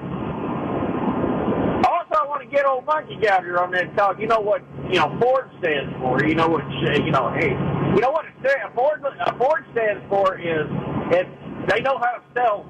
also, 1.86 2.14
I 2.18 2.26
want 2.26 2.42
to 2.42 2.50
get 2.50 2.66
old 2.66 2.84
monkey 2.88 3.16
Gouger 3.22 3.62
on 3.62 3.70
that 3.78 3.96
talk. 3.96 4.20
You 4.20 4.26
know 4.26 4.40
what? 4.40 4.64
You 4.90 4.98
know 4.98 5.20
Ford 5.22 5.46
stands 5.60 5.94
for. 6.02 6.26
You 6.26 6.34
know 6.34 6.48
what? 6.48 6.66
You 6.68 7.12
know, 7.12 7.30
hey, 7.38 7.54
you 7.94 8.02
know 8.02 8.10
what 8.10 8.26
it 8.26 8.34
stands. 8.42 8.74
Ford, 8.74 9.06
uh, 9.06 9.38
Ford 9.38 9.66
stands 9.72 10.02
for 10.10 10.40
is 10.42 10.66
it. 11.14 11.28
They 11.70 11.82
know 11.82 12.00
how 12.02 12.18
to 12.18 12.24
sell 12.34 12.66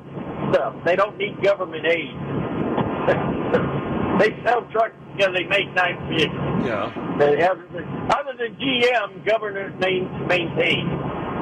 stuff. 0.52 0.76
They 0.84 0.98
don't 0.98 1.18
need 1.18 1.42
government 1.42 1.86
aid. 1.88 2.12
they 4.20 4.36
sell 4.44 4.68
trucks 4.74 5.00
because 5.16 5.34
they 5.34 5.44
make 5.44 5.74
nice 5.74 5.98
vehicles. 6.10 6.66
Yeah. 6.66 6.92
They 7.20 7.42
have, 7.42 7.58
other 8.12 8.34
than 8.38 8.56
GM, 8.56 9.26
governors 9.26 9.74
main, 9.80 10.28
maintain. 10.28 10.88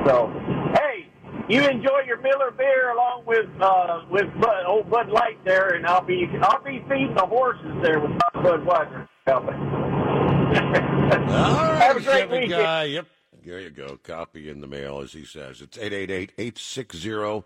So, 0.06 0.32
hey, 0.76 1.08
you 1.50 1.68
enjoy 1.68 2.02
your 2.06 2.22
Miller 2.22 2.52
beer 2.52 2.92
along 2.92 3.24
with 3.26 3.50
uh, 3.62 4.06
with 4.10 4.28
Bud, 4.40 4.66
old 4.66 4.90
Bud 4.90 5.10
Light 5.10 5.44
there, 5.46 5.76
and 5.76 5.86
I'll 5.86 6.04
be 6.06 6.28
I'll 6.42 6.64
be 6.64 6.84
feeding 6.88 7.16
the 7.16 7.26
horses 7.26 7.76
there 7.82 8.00
with 8.00 8.12
Bud 8.34 8.44
Budweiser 8.44 9.08
helping. 9.26 9.56
Have 11.30 11.98
a 11.98 12.02
great 12.02 12.30
weekend. 12.30 12.52
guy. 12.52 12.84
Yep. 12.86 13.08
There 13.44 13.60
you 13.60 13.70
go. 13.70 13.98
Copy 13.98 14.50
in 14.50 14.62
the 14.62 14.68
mail, 14.68 15.00
as 15.00 15.14
he 15.14 15.26
says. 15.26 15.62
It's 15.62 15.78
888 15.78 16.34
860 16.38 17.44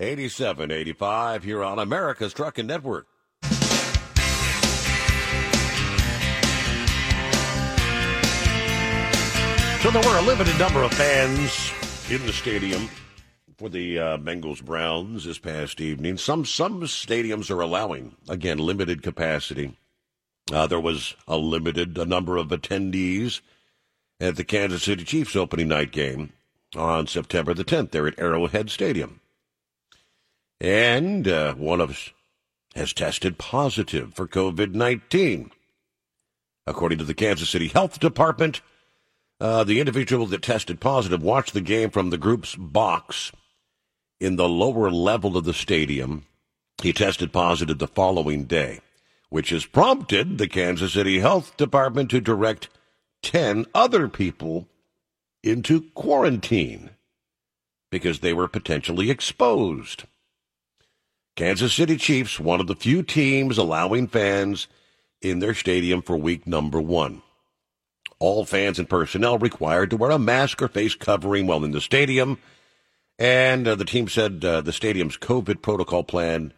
8785 0.00 1.44
here 1.44 1.62
on 1.62 1.78
America's 1.78 2.32
Trucking 2.32 2.66
Network. 2.66 3.06
So 9.82 9.90
there 9.90 10.08
were 10.08 10.18
a 10.18 10.22
limited 10.22 10.56
number 10.60 10.84
of 10.84 10.94
fans 10.94 11.72
in 12.08 12.24
the 12.24 12.32
stadium 12.32 12.88
for 13.58 13.68
the 13.68 13.98
uh, 13.98 14.16
Bengals 14.16 14.64
Browns 14.64 15.24
this 15.24 15.40
past 15.40 15.80
evening. 15.80 16.18
Some 16.18 16.44
some 16.44 16.82
stadiums 16.82 17.50
are 17.50 17.60
allowing 17.60 18.14
again 18.28 18.58
limited 18.58 19.02
capacity. 19.02 19.76
Uh, 20.52 20.68
there 20.68 20.78
was 20.78 21.16
a 21.26 21.36
limited 21.36 21.98
a 21.98 22.04
number 22.04 22.36
of 22.36 22.50
attendees 22.50 23.40
at 24.20 24.36
the 24.36 24.44
Kansas 24.44 24.84
City 24.84 25.02
Chiefs 25.02 25.34
opening 25.34 25.66
night 25.66 25.90
game 25.90 26.32
on 26.76 27.08
September 27.08 27.52
the 27.52 27.64
10th 27.64 27.90
there 27.90 28.06
at 28.06 28.20
Arrowhead 28.20 28.70
Stadium. 28.70 29.20
And 30.60 31.26
uh, 31.26 31.54
one 31.54 31.80
of 31.80 31.90
us 31.90 32.10
has 32.76 32.92
tested 32.92 33.36
positive 33.36 34.14
for 34.14 34.28
COVID 34.28 34.74
19. 34.74 35.50
According 36.68 36.98
to 36.98 37.04
the 37.04 37.14
Kansas 37.14 37.50
City 37.50 37.66
Health 37.66 37.98
Department, 37.98 38.60
uh, 39.42 39.64
the 39.64 39.80
individual 39.80 40.24
that 40.26 40.40
tested 40.40 40.78
positive 40.78 41.20
watched 41.20 41.52
the 41.52 41.60
game 41.60 41.90
from 41.90 42.10
the 42.10 42.16
group's 42.16 42.54
box 42.54 43.32
in 44.20 44.36
the 44.36 44.48
lower 44.48 44.88
level 44.88 45.36
of 45.36 45.42
the 45.42 45.52
stadium. 45.52 46.24
He 46.80 46.92
tested 46.92 47.32
positive 47.32 47.80
the 47.80 47.88
following 47.88 48.44
day, 48.44 48.78
which 49.30 49.50
has 49.50 49.66
prompted 49.66 50.38
the 50.38 50.46
Kansas 50.46 50.92
City 50.92 51.18
Health 51.18 51.56
Department 51.56 52.08
to 52.10 52.20
direct 52.20 52.68
10 53.24 53.66
other 53.74 54.06
people 54.06 54.68
into 55.42 55.90
quarantine 55.90 56.90
because 57.90 58.20
they 58.20 58.32
were 58.32 58.46
potentially 58.46 59.10
exposed. 59.10 60.04
Kansas 61.34 61.74
City 61.74 61.96
Chiefs, 61.96 62.38
one 62.38 62.60
of 62.60 62.68
the 62.68 62.76
few 62.76 63.02
teams 63.02 63.58
allowing 63.58 64.06
fans 64.06 64.68
in 65.20 65.40
their 65.40 65.54
stadium 65.54 66.00
for 66.00 66.16
week 66.16 66.46
number 66.46 66.80
one. 66.80 67.22
All 68.22 68.44
fans 68.44 68.78
and 68.78 68.88
personnel 68.88 69.36
required 69.36 69.90
to 69.90 69.96
wear 69.96 70.12
a 70.12 70.18
mask 70.18 70.62
or 70.62 70.68
face 70.68 70.94
covering 70.94 71.48
while 71.48 71.64
in 71.64 71.72
the 71.72 71.80
stadium. 71.80 72.38
And 73.18 73.66
uh, 73.66 73.74
the 73.74 73.84
team 73.84 74.06
said 74.06 74.44
uh, 74.44 74.60
the 74.60 74.72
stadium's 74.72 75.16
COVID 75.16 75.60
protocol 75.60 76.04
plan 76.04 76.52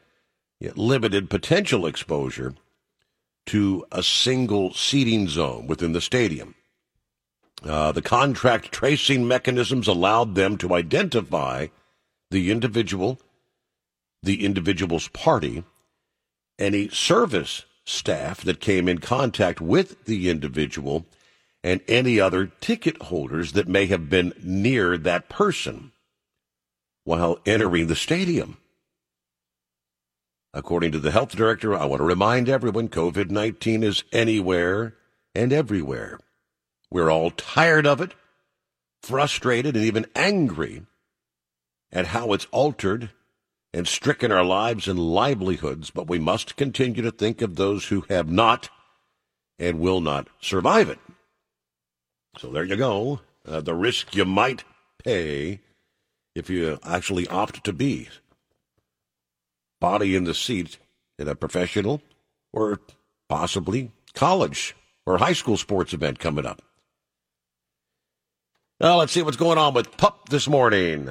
limited 0.74 1.30
potential 1.30 1.86
exposure 1.86 2.54
to 3.46 3.86
a 3.90 4.02
single 4.02 4.74
seating 4.74 5.26
zone 5.26 5.66
within 5.66 5.92
the 5.92 6.02
stadium. 6.02 6.54
Uh, 7.62 7.92
the 7.92 8.02
contract 8.02 8.70
tracing 8.70 9.26
mechanisms 9.26 9.88
allowed 9.88 10.34
them 10.34 10.58
to 10.58 10.74
identify 10.74 11.68
the 12.30 12.50
individual, 12.50 13.18
the 14.22 14.44
individual's 14.44 15.08
party, 15.08 15.64
any 16.58 16.88
service 16.90 17.64
staff 17.86 18.42
that 18.42 18.60
came 18.60 18.86
in 18.86 18.98
contact 18.98 19.62
with 19.62 20.04
the 20.04 20.28
individual, 20.28 21.06
and 21.64 21.80
any 21.88 22.20
other 22.20 22.46
ticket 22.60 23.00
holders 23.04 23.52
that 23.52 23.66
may 23.66 23.86
have 23.86 24.10
been 24.10 24.34
near 24.42 24.98
that 24.98 25.30
person 25.30 25.92
while 27.04 27.38
entering 27.46 27.86
the 27.86 27.96
stadium. 27.96 28.58
According 30.52 30.92
to 30.92 31.00
the 31.00 31.10
health 31.10 31.34
director, 31.34 31.74
I 31.74 31.86
want 31.86 32.00
to 32.00 32.04
remind 32.04 32.50
everyone 32.50 32.88
COVID 32.88 33.30
19 33.30 33.82
is 33.82 34.04
anywhere 34.12 34.94
and 35.34 35.52
everywhere. 35.52 36.20
We're 36.90 37.10
all 37.10 37.30
tired 37.30 37.86
of 37.86 38.00
it, 38.00 38.14
frustrated, 39.02 39.74
and 39.74 39.84
even 39.84 40.06
angry 40.14 40.82
at 41.90 42.08
how 42.08 42.34
it's 42.34 42.46
altered 42.52 43.10
and 43.72 43.88
stricken 43.88 44.30
our 44.30 44.44
lives 44.44 44.86
and 44.86 44.98
livelihoods, 44.98 45.90
but 45.90 46.08
we 46.08 46.18
must 46.18 46.56
continue 46.56 47.02
to 47.02 47.10
think 47.10 47.40
of 47.40 47.56
those 47.56 47.86
who 47.86 48.04
have 48.10 48.30
not 48.30 48.68
and 49.58 49.80
will 49.80 50.00
not 50.00 50.28
survive 50.40 50.90
it. 50.90 50.98
So 52.38 52.50
there 52.50 52.64
you 52.64 52.76
go. 52.76 53.20
Uh, 53.46 53.60
the 53.60 53.74
risk 53.74 54.14
you 54.14 54.24
might 54.24 54.64
pay 55.04 55.60
if 56.34 56.50
you 56.50 56.78
actually 56.84 57.26
opt 57.28 57.64
to 57.64 57.72
be 57.72 58.08
body 59.80 60.16
in 60.16 60.24
the 60.24 60.34
seat 60.34 60.78
in 61.18 61.28
a 61.28 61.34
professional 61.34 62.00
or 62.52 62.80
possibly 63.28 63.90
college 64.14 64.74
or 65.06 65.18
high 65.18 65.32
school 65.32 65.56
sports 65.56 65.92
event 65.92 66.18
coming 66.18 66.46
up. 66.46 66.62
Well, 68.80 68.98
let's 68.98 69.12
see 69.12 69.22
what's 69.22 69.36
going 69.36 69.58
on 69.58 69.74
with 69.74 69.96
Pup 69.96 70.28
this 70.30 70.48
morning. 70.48 71.10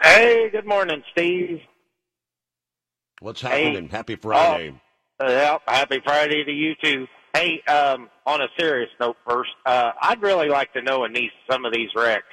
Hey, 0.00 0.48
good 0.50 0.66
morning, 0.66 1.02
Steve. 1.12 1.60
What's 3.20 3.40
happening? 3.40 3.88
Happy 3.88 4.16
Friday. 4.16 4.80
Uh, 5.20 5.26
yeah, 5.28 5.58
happy 5.66 6.00
Friday 6.04 6.44
to 6.44 6.52
you 6.52 6.74
too. 6.82 7.06
Hey, 7.34 7.62
um, 7.62 8.10
on 8.26 8.40
a 8.40 8.48
serious 8.58 8.90
note 8.98 9.16
first, 9.28 9.50
uh, 9.64 9.92
I'd 10.00 10.20
really 10.20 10.48
like 10.48 10.72
to 10.72 10.82
know 10.82 11.04
in 11.04 11.12
these 11.12 11.30
some 11.48 11.64
of 11.64 11.72
these 11.72 11.90
wrecks 11.94 12.26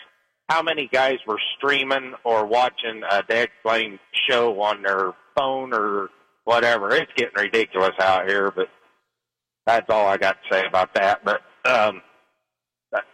how 0.49 0.63
many 0.63 0.87
guys 0.91 1.17
were 1.27 1.39
streaming 1.57 2.13
or 2.23 2.45
watching 2.45 3.03
a 3.09 3.21
dead 3.23 3.49
flame 3.61 3.99
show 4.29 4.59
on 4.61 4.81
their 4.81 5.13
phone 5.35 5.73
or 5.73 6.09
whatever. 6.45 6.89
It's 6.91 7.11
getting 7.15 7.35
ridiculous 7.35 7.93
out 7.99 8.27
here, 8.27 8.51
but 8.51 8.69
that's 9.65 9.89
all 9.89 10.07
I 10.07 10.17
got 10.17 10.37
to 10.41 10.55
say 10.55 10.65
about 10.65 10.93
that. 10.95 11.23
But 11.23 11.41
um, 11.65 12.01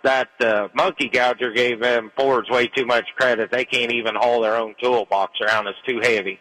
that, 0.03 0.29
uh, 0.39 0.67
monkey 0.73 1.09
gouger 1.09 1.51
gave 1.51 1.81
them 1.81 2.11
Fords 2.15 2.49
way 2.49 2.67
too 2.67 2.85
much 2.85 3.05
credit. 3.17 3.51
They 3.51 3.65
can't 3.65 3.91
even 3.91 4.15
haul 4.15 4.41
their 4.41 4.55
own 4.55 4.75
toolbox 4.81 5.33
around; 5.41 5.67
it's 5.67 5.77
too 5.85 5.99
heavy. 6.01 6.39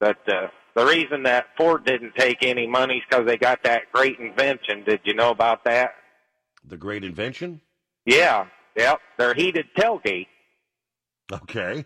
But 0.00 0.18
uh, 0.28 0.48
the 0.74 0.84
reason 0.84 1.22
that 1.24 1.46
Ford 1.56 1.84
didn't 1.84 2.14
take 2.16 2.38
any 2.42 2.66
money 2.66 2.96
is 2.96 3.02
because 3.08 3.26
they 3.26 3.36
got 3.36 3.62
that 3.64 3.92
great 3.92 4.18
invention. 4.18 4.84
Did 4.84 5.00
you 5.04 5.14
know 5.14 5.30
about 5.30 5.64
that? 5.64 5.90
The 6.66 6.76
great 6.76 7.04
invention? 7.04 7.60
Yeah, 8.06 8.46
yep. 8.76 9.00
Their 9.18 9.34
heated 9.34 9.66
tailgate. 9.78 10.26
Okay. 11.32 11.84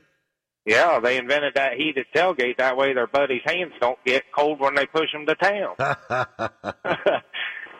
Yeah, 0.64 1.01
they 1.01 1.16
invented 1.16 1.55
that 1.55 1.74
heated 1.79 2.07
tailgate. 2.14 2.59
That 2.59 2.77
way 2.77 2.92
their 2.92 3.07
buddies' 3.07 3.42
hands 3.44 3.72
don't 3.81 3.98
get 4.05 4.24
cold 4.35 4.61
when 4.61 4.74
they 4.74 4.87
push 4.87 5.11
them 5.12 5.27
to 5.27 5.35
town. 5.35 5.77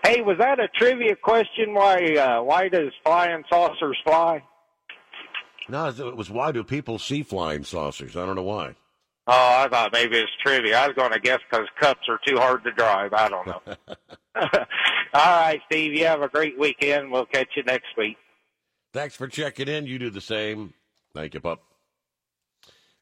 hey, 0.05 0.23
was 0.23 0.39
that 0.39 0.59
a 0.61 0.69
trivia 0.69 1.17
question? 1.17 1.75
Why 1.75 2.17
uh, 2.17 2.43
why 2.43 2.69
does 2.69 2.93
flying 3.05 3.45
saucers 3.51 3.99
fly? 4.05 4.43
No, 5.69 5.89
it 5.89 6.17
was 6.17 6.31
why 6.31 6.53
do 6.53 6.65
people 6.65 6.99
see 6.99 7.23
flying 7.23 7.65
saucers? 7.65 8.17
I 8.17 8.25
don't 8.25 8.37
know 8.37 8.43
why. 8.43 8.75
Oh, 9.31 9.65
I 9.65 9.69
thought 9.69 9.93
maybe 9.93 10.17
it's 10.17 10.33
trivia. 10.43 10.79
I 10.79 10.87
was 10.87 10.97
going 10.97 11.13
to 11.13 11.21
guess 11.21 11.41
because 11.51 11.67
cups 11.79 12.09
are 12.09 12.19
too 12.27 12.39
hard 12.39 12.65
to 12.65 12.73
drive. 12.73 13.13
I 13.13 13.29
don't 13.29 13.47
know. 13.47 13.61
All 14.35 15.41
right, 15.41 15.61
Steve. 15.67 15.93
You 15.93 16.07
have 16.07 16.23
a 16.23 16.29
great 16.29 16.59
weekend. 16.59 17.13
We'll 17.13 17.27
catch 17.27 17.49
you 17.55 17.63
next 17.65 17.89
week. 17.99 18.17
Thanks 18.95 19.15
for 19.15 19.29
checking 19.29 19.69
in. 19.69 19.87
You 19.87 19.99
do 19.99 20.09
the 20.09 20.23
same. 20.23 20.73
Thank 21.15 21.35
you, 21.35 21.41
pup. 21.41 21.61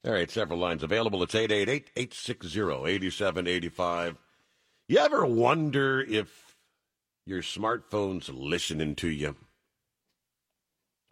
All 0.04 0.12
right, 0.12 0.28
several 0.28 0.58
lines 0.58 0.82
available. 0.82 1.22
It's 1.22 1.34
888 1.34 1.90
860 1.96 2.60
8785. 2.60 4.16
You 4.88 4.98
ever 4.98 5.24
wonder 5.26 6.00
if 6.00 6.56
your 7.24 7.42
smartphone's 7.42 8.28
listening 8.28 8.96
to 8.96 9.08
you? 9.08 9.26
Have 9.26 9.36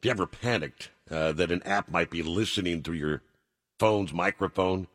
you 0.03 0.11
ever 0.11 0.27
panicked 0.27 0.90
uh, 1.09 1.33
that 1.33 1.53
an 1.53 1.62
app 1.62 1.88
might 1.88 2.11
be 2.11 2.22
listening 2.22 2.83
through 2.83 2.96
your 2.96 3.22
phone's 3.79 4.12
microphone? 4.12 4.88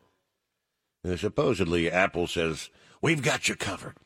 And 1.02 1.18
supposedly, 1.18 1.90
Apple 1.90 2.26
says, 2.26 2.70
We've 3.02 3.22
got 3.22 3.48
you 3.48 3.56
covered. 3.56 3.96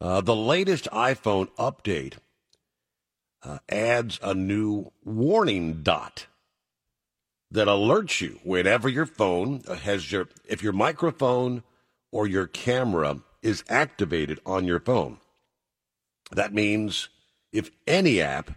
Uh, 0.00 0.20
the 0.20 0.36
latest 0.36 0.88
iPhone 0.92 1.48
update 1.56 2.14
uh, 3.42 3.58
adds 3.68 4.18
a 4.22 4.34
new 4.34 4.90
warning 5.04 5.82
dot 5.82 6.26
that 7.50 7.68
alerts 7.68 8.20
you 8.20 8.40
whenever 8.42 8.88
your 8.88 9.06
phone 9.06 9.62
has 9.82 10.10
your 10.10 10.28
if 10.44 10.62
your 10.62 10.72
microphone 10.72 11.62
or 12.10 12.26
your 12.26 12.46
camera 12.46 13.20
is 13.40 13.64
activated 13.68 14.40
on 14.44 14.64
your 14.64 14.80
phone. 14.80 15.18
That 16.32 16.52
means 16.52 17.08
if 17.52 17.70
any 17.86 18.20
app 18.20 18.50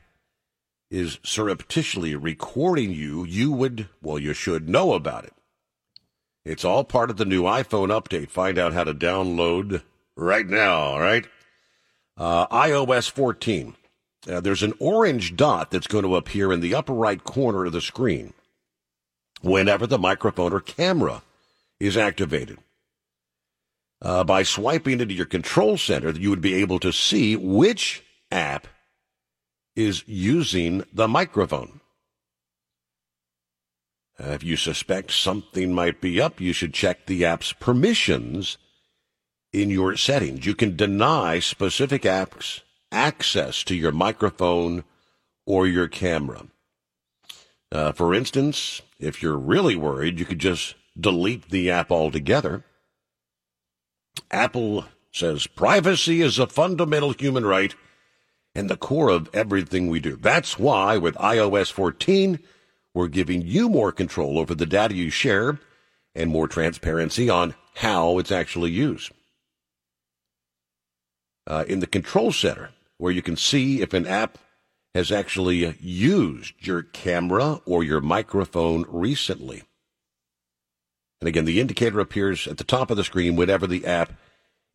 is 0.90 1.20
surreptitiously 1.24 2.16
recording 2.16 2.92
you, 2.92 3.24
you 3.24 3.52
would, 3.52 3.88
well, 4.02 4.18
you 4.18 4.34
should 4.34 4.68
know 4.68 4.94
about 4.94 5.26
it. 5.26 5.34
It's 6.46 6.66
all 6.66 6.84
part 6.84 7.10
of 7.10 7.18
the 7.18 7.26
new 7.26 7.44
iPhone 7.44 7.90
update. 7.90 8.30
Find 8.30 8.58
out 8.58 8.74
how 8.74 8.84
to 8.84 8.94
download 8.94 9.84
right 10.16 10.48
now, 10.48 10.78
all 10.78 11.00
right? 11.00 11.28
Uh, 12.18 12.48
iOS 12.48 13.10
14 13.10 13.76
uh, 14.28 14.42
there's 14.42 14.64
an 14.64 14.74
orange 14.80 15.36
dot 15.36 15.72
that's 15.72 15.88
going 15.88 16.04
to 16.04 16.16
appear 16.16 16.52
in 16.52 16.60
the 16.60 16.76
upper 16.76 16.94
right 16.94 17.24
corner 17.24 17.66
of 17.66 17.72
the 17.72 17.82
screen 17.82 18.34
whenever 19.42 19.88
the 19.88 19.98
microphone 19.98 20.52
or 20.52 20.60
camera 20.60 21.22
is 21.80 21.96
activated. 21.96 22.58
Uh, 24.02 24.24
by 24.24 24.44
swiping 24.44 25.00
into 25.00 25.14
your 25.14 25.26
control 25.26 25.78
center, 25.78 26.12
you 26.12 26.30
would 26.30 26.42
be 26.42 26.56
able 26.56 26.80
to 26.80 26.92
see 26.92 27.36
which 27.36 28.04
app 28.32 28.68
is 29.76 30.04
using 30.08 30.84
the 30.94 31.08
microphone. 31.08 31.80
Uh, 34.22 34.32
if 34.32 34.44
you 34.44 34.58
suspect 34.58 35.12
something 35.12 35.74
might 35.74 36.02
be 36.02 36.20
up, 36.20 36.42
you 36.42 36.52
should 36.52 36.74
check 36.74 37.06
the 37.06 37.24
app's 37.24 37.54
permissions 37.54 38.58
in 39.54 39.70
your 39.70 39.96
settings. 39.96 40.46
You 40.46 40.56
can 40.56 40.76
deny 40.76 41.40
specific 41.40 42.04
apps 42.04 42.62
access 42.92 43.64
to 43.64 43.76
your 43.76 43.92
microphone 43.92 44.84
or 45.46 45.68
your 45.68 45.88
camera. 45.88 46.48
Uh, 47.72 47.92
for 47.92 48.14
instance, 48.14 48.82
if 49.00 49.22
you're 49.22 49.38
really 49.38 49.76
worried, 49.76 50.20
you 50.20 50.26
could 50.26 50.40
just 50.40 50.76
delete 51.00 51.50
the 51.50 51.70
app 51.72 51.92
altogether. 51.92 52.66
Apple 54.32 54.86
says 55.12 55.48
privacy 55.48 56.22
is 56.22 56.40
a 56.40 56.48
fundamental 56.48 57.14
human 57.14 57.46
right 57.46 57.74
and 58.54 58.70
the 58.70 58.78
core 58.78 59.10
of 59.10 59.30
everything 59.34 59.88
we 59.88 60.00
do. 60.00 60.16
That's 60.16 60.60
why 60.60 60.98
with 60.98 61.16
iOS 61.16 61.72
14, 61.72 62.40
we're 62.94 63.08
giving 63.08 63.42
you 63.42 63.70
more 63.70 63.92
control 63.92 64.40
over 64.40 64.56
the 64.56 64.66
data 64.66 64.96
you 64.96 65.10
share 65.10 65.60
and 66.16 66.30
more 66.30 66.48
transparency 66.48 67.30
on 67.30 67.56
how 67.76 68.18
it's 68.18 68.32
actually 68.32 68.72
used. 68.72 69.12
Uh, 71.48 71.66
in 71.68 71.80
the 71.80 71.88
control 71.88 72.32
center, 72.32 72.72
where 72.98 73.12
you 73.12 73.22
can 73.22 73.36
see 73.36 73.82
if 73.82 73.94
an 73.94 74.06
app 74.06 74.38
has 74.94 75.12
actually 75.12 75.76
used 75.80 76.54
your 76.60 76.84
camera 76.84 77.62
or 77.66 77.84
your 77.84 78.02
microphone 78.02 78.86
recently. 78.88 79.64
And 81.22 81.28
again, 81.28 81.46
the 81.46 81.60
indicator 81.60 82.00
appears 82.00 82.48
at 82.48 82.58
the 82.58 82.64
top 82.64 82.92
of 82.92 82.98
the 82.98 83.04
screen 83.04 83.36
whenever 83.36 83.68
the 83.68 83.86
app 83.86 84.14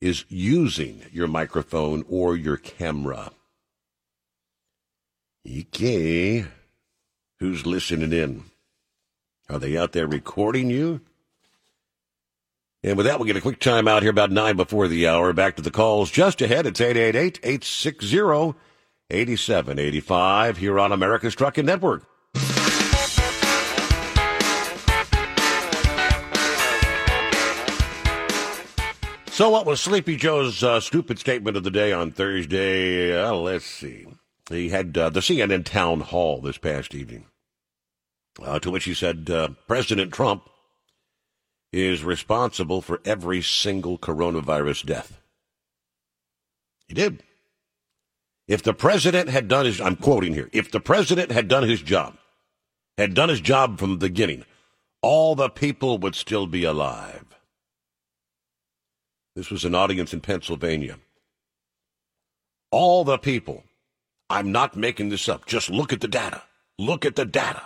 is 0.00 0.24
using 0.28 1.02
your 1.12 1.26
microphone 1.26 2.04
or 2.08 2.36
your 2.36 2.56
camera. 2.56 3.32
Okay. 5.46 6.46
Who's 7.44 7.66
listening 7.66 8.14
in? 8.14 8.44
Are 9.50 9.58
they 9.58 9.76
out 9.76 9.92
there 9.92 10.06
recording 10.06 10.70
you? 10.70 11.02
And 12.82 12.96
with 12.96 13.04
that, 13.04 13.18
we'll 13.18 13.26
get 13.26 13.36
a 13.36 13.42
quick 13.42 13.60
time 13.60 13.86
out 13.86 14.00
here 14.00 14.10
about 14.10 14.30
nine 14.30 14.56
before 14.56 14.88
the 14.88 15.06
hour. 15.06 15.30
Back 15.34 15.56
to 15.56 15.62
the 15.62 15.70
calls 15.70 16.10
just 16.10 16.40
ahead. 16.40 16.64
It's 16.64 16.80
888 16.80 17.40
860 17.42 18.58
8785 19.10 20.56
here 20.56 20.80
on 20.80 20.90
America's 20.90 21.34
Trucking 21.34 21.66
Network. 21.66 22.06
So, 29.32 29.50
what 29.50 29.66
was 29.66 29.82
Sleepy 29.82 30.16
Joe's 30.16 30.62
uh, 30.62 30.80
stupid 30.80 31.18
statement 31.18 31.58
of 31.58 31.62
the 31.62 31.70
day 31.70 31.92
on 31.92 32.10
Thursday? 32.10 33.14
Uh, 33.14 33.34
let's 33.34 33.66
see. 33.66 34.06
He 34.48 34.70
had 34.70 34.96
uh, 34.96 35.10
the 35.10 35.20
CNN 35.20 35.66
town 35.66 36.00
hall 36.00 36.40
this 36.40 36.56
past 36.58 36.94
evening, 36.94 37.26
uh, 38.42 38.58
to 38.58 38.70
which 38.70 38.84
he 38.84 38.94
said 38.94 39.30
uh, 39.30 39.48
President 39.66 40.12
Trump 40.12 40.48
is 41.72 42.04
responsible 42.04 42.80
for 42.80 43.00
every 43.04 43.42
single 43.42 43.98
coronavirus 43.98 44.86
death. 44.86 45.20
He 46.86 46.94
did. 46.94 47.22
If 48.46 48.62
the 48.62 48.74
president 48.74 49.30
had 49.30 49.48
done 49.48 49.64
his, 49.64 49.80
I'm 49.80 49.96
quoting 49.96 50.34
here, 50.34 50.50
if 50.52 50.70
the 50.70 50.80
president 50.80 51.32
had 51.32 51.48
done 51.48 51.66
his 51.68 51.80
job, 51.80 52.16
had 52.98 53.14
done 53.14 53.28
his 53.28 53.40
job 53.40 53.78
from 53.78 53.92
the 53.92 54.08
beginning, 54.08 54.44
all 55.02 55.34
the 55.34 55.48
people 55.48 55.98
would 55.98 56.14
still 56.14 56.46
be 56.46 56.64
alive. 56.64 57.24
This 59.34 59.50
was 59.50 59.64
an 59.64 59.74
audience 59.74 60.12
in 60.12 60.20
Pennsylvania. 60.20 60.98
All 62.70 63.04
the 63.04 63.18
people. 63.18 63.64
I'm 64.30 64.52
not 64.52 64.76
making 64.76 65.08
this 65.08 65.28
up. 65.28 65.46
Just 65.46 65.70
look 65.70 65.92
at 65.92 66.00
the 66.00 66.08
data. 66.08 66.42
Look 66.78 67.04
at 67.04 67.16
the 67.16 67.24
data. 67.24 67.62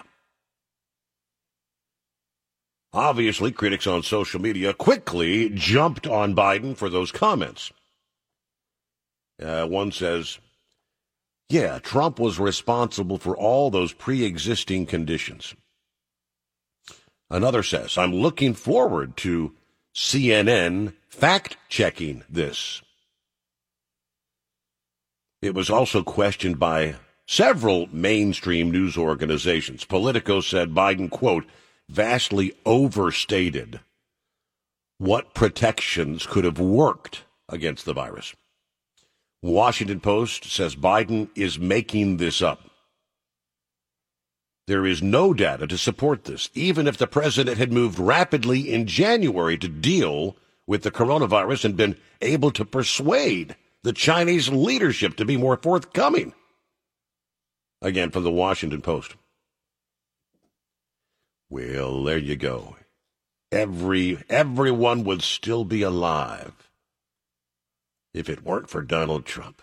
Obviously, 2.93 3.53
critics 3.53 3.87
on 3.87 4.03
social 4.03 4.41
media 4.41 4.73
quickly 4.73 5.51
jumped 5.51 6.07
on 6.07 6.35
Biden 6.35 6.77
for 6.77 6.89
those 6.89 7.13
comments. 7.13 7.71
Uh, 9.41 9.67
one 9.67 9.93
says, 9.93 10.39
yeah, 11.49 11.79
Trump 11.79 12.19
was 12.19 12.39
responsible 12.39 13.19
for 13.19 13.37
all 13.37 13.71
those 13.71 13.93
pre 13.93 14.25
existing 14.25 14.87
conditions. 14.87 15.55
Another 17.31 17.63
says, 17.63 17.99
I'm 17.99 18.15
looking 18.15 18.55
forward 18.55 19.17
to 19.19 19.55
CNN 19.95 20.95
fact 21.09 21.57
checking 21.69 22.25
this. 22.29 22.83
It 25.43 25.55
was 25.55 25.71
also 25.71 26.03
questioned 26.03 26.59
by 26.59 26.97
several 27.27 27.87
mainstream 27.93 28.71
news 28.71 28.97
organizations. 28.97 29.85
Politico 29.85 30.41
said 30.41 30.75
Biden, 30.75 31.11
quote, 31.11 31.45
vastly 31.89 32.53
overstated 32.67 33.81
what 34.99 35.35
protections 35.35 36.27
could 36.27 36.45
have 36.45 36.59
worked 36.59 37.25
against 37.49 37.85
the 37.85 37.93
virus. 37.93 38.35
Washington 39.43 40.01
Post 40.01 40.45
says 40.45 40.75
Biden 40.75 41.29
is 41.35 41.59
making 41.59 42.17
this 42.17 42.43
up. 42.43 42.69
There 44.67 44.85
is 44.85 45.03
no 45.03 45.33
data 45.33 45.67
to 45.67 45.79
support 45.79 46.25
this, 46.25 46.51
even 46.53 46.87
if 46.87 46.99
the 46.99 47.07
president 47.07 47.57
had 47.57 47.73
moved 47.73 47.99
rapidly 47.99 48.71
in 48.71 48.87
January 48.87 49.57
to 49.57 49.69
deal 49.69 50.37
with 50.67 50.83
the 50.83 50.91
coronavirus 50.91 51.65
and 51.65 51.77
been 51.77 51.97
able 52.21 52.51
to 52.51 52.65
persuade 52.65 53.57
the 53.83 53.95
Chinese 53.95 54.51
leadership 54.51 55.17
to 55.17 55.25
be 55.25 55.39
more 55.39 55.57
forthcoming. 55.57 56.35
Again, 57.81 58.11
from 58.11 58.25
the 58.25 58.31
Washington 58.31 58.83
Post. 58.83 59.15
Well, 61.51 62.05
there 62.05 62.19
you 62.19 62.37
go. 62.37 62.77
Every 63.51 64.23
everyone 64.29 65.05
would 65.05 65.23
still 65.23 65.65
be 65.65 65.83
alive 65.83 66.71
if 68.13 68.29
it 68.29 68.45
weren't 68.45 68.69
for 68.69 68.83
Donald 68.83 69.25
Trump. 69.25 69.63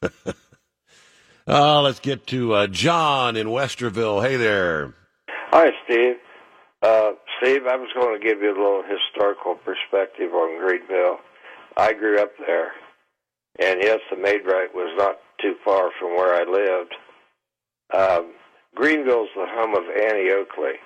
uh, 0.02 1.82
let's 1.82 2.00
get 2.00 2.26
to 2.28 2.54
uh, 2.54 2.66
John 2.68 3.36
in 3.36 3.48
Westerville. 3.48 4.26
Hey 4.26 4.36
there. 4.36 4.94
Hi, 5.50 5.70
Steve. 5.84 6.16
Uh, 6.82 7.12
Steve, 7.38 7.66
I 7.66 7.76
was 7.76 7.88
going 7.94 8.18
to 8.18 8.26
give 8.26 8.40
you 8.40 8.48
a 8.48 8.56
little 8.56 8.82
historical 8.82 9.56
perspective 9.56 10.32
on 10.32 10.58
Greenville. 10.58 11.18
I 11.76 11.92
grew 11.92 12.20
up 12.20 12.32
there, 12.38 12.72
and 13.58 13.80
yes, 13.82 14.00
the 14.10 14.16
Maid-Rite 14.16 14.74
was 14.74 14.94
not 14.96 15.16
too 15.40 15.54
far 15.64 15.90
from 15.98 16.16
where 16.16 16.34
I 16.34 16.44
lived. 16.44 16.94
Um, 17.92 18.32
Greenville's 18.76 19.30
the 19.34 19.46
home 19.48 19.74
of 19.74 19.84
Annie 19.88 20.30
Oakley. 20.30 20.76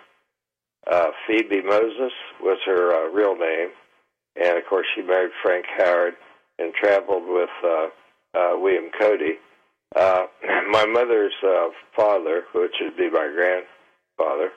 Uh, 0.90 1.10
Phoebe 1.26 1.60
Moses 1.60 2.12
was 2.40 2.58
her 2.64 2.94
uh, 2.94 3.10
real 3.10 3.36
name, 3.36 3.70
and 4.40 4.56
of 4.56 4.64
course 4.70 4.86
she 4.94 5.02
married 5.02 5.32
Frank 5.42 5.66
Howard 5.76 6.14
and 6.60 6.72
traveled 6.72 7.24
with 7.26 7.50
uh, 7.64 7.88
uh, 8.38 8.58
William 8.58 8.90
Cody. 8.98 9.38
Uh, 9.96 10.26
my 10.70 10.86
mother's 10.86 11.34
uh, 11.44 11.68
father, 11.96 12.44
which 12.54 12.74
would 12.80 12.96
be 12.96 13.10
my 13.10 13.28
grandfather, 13.34 14.52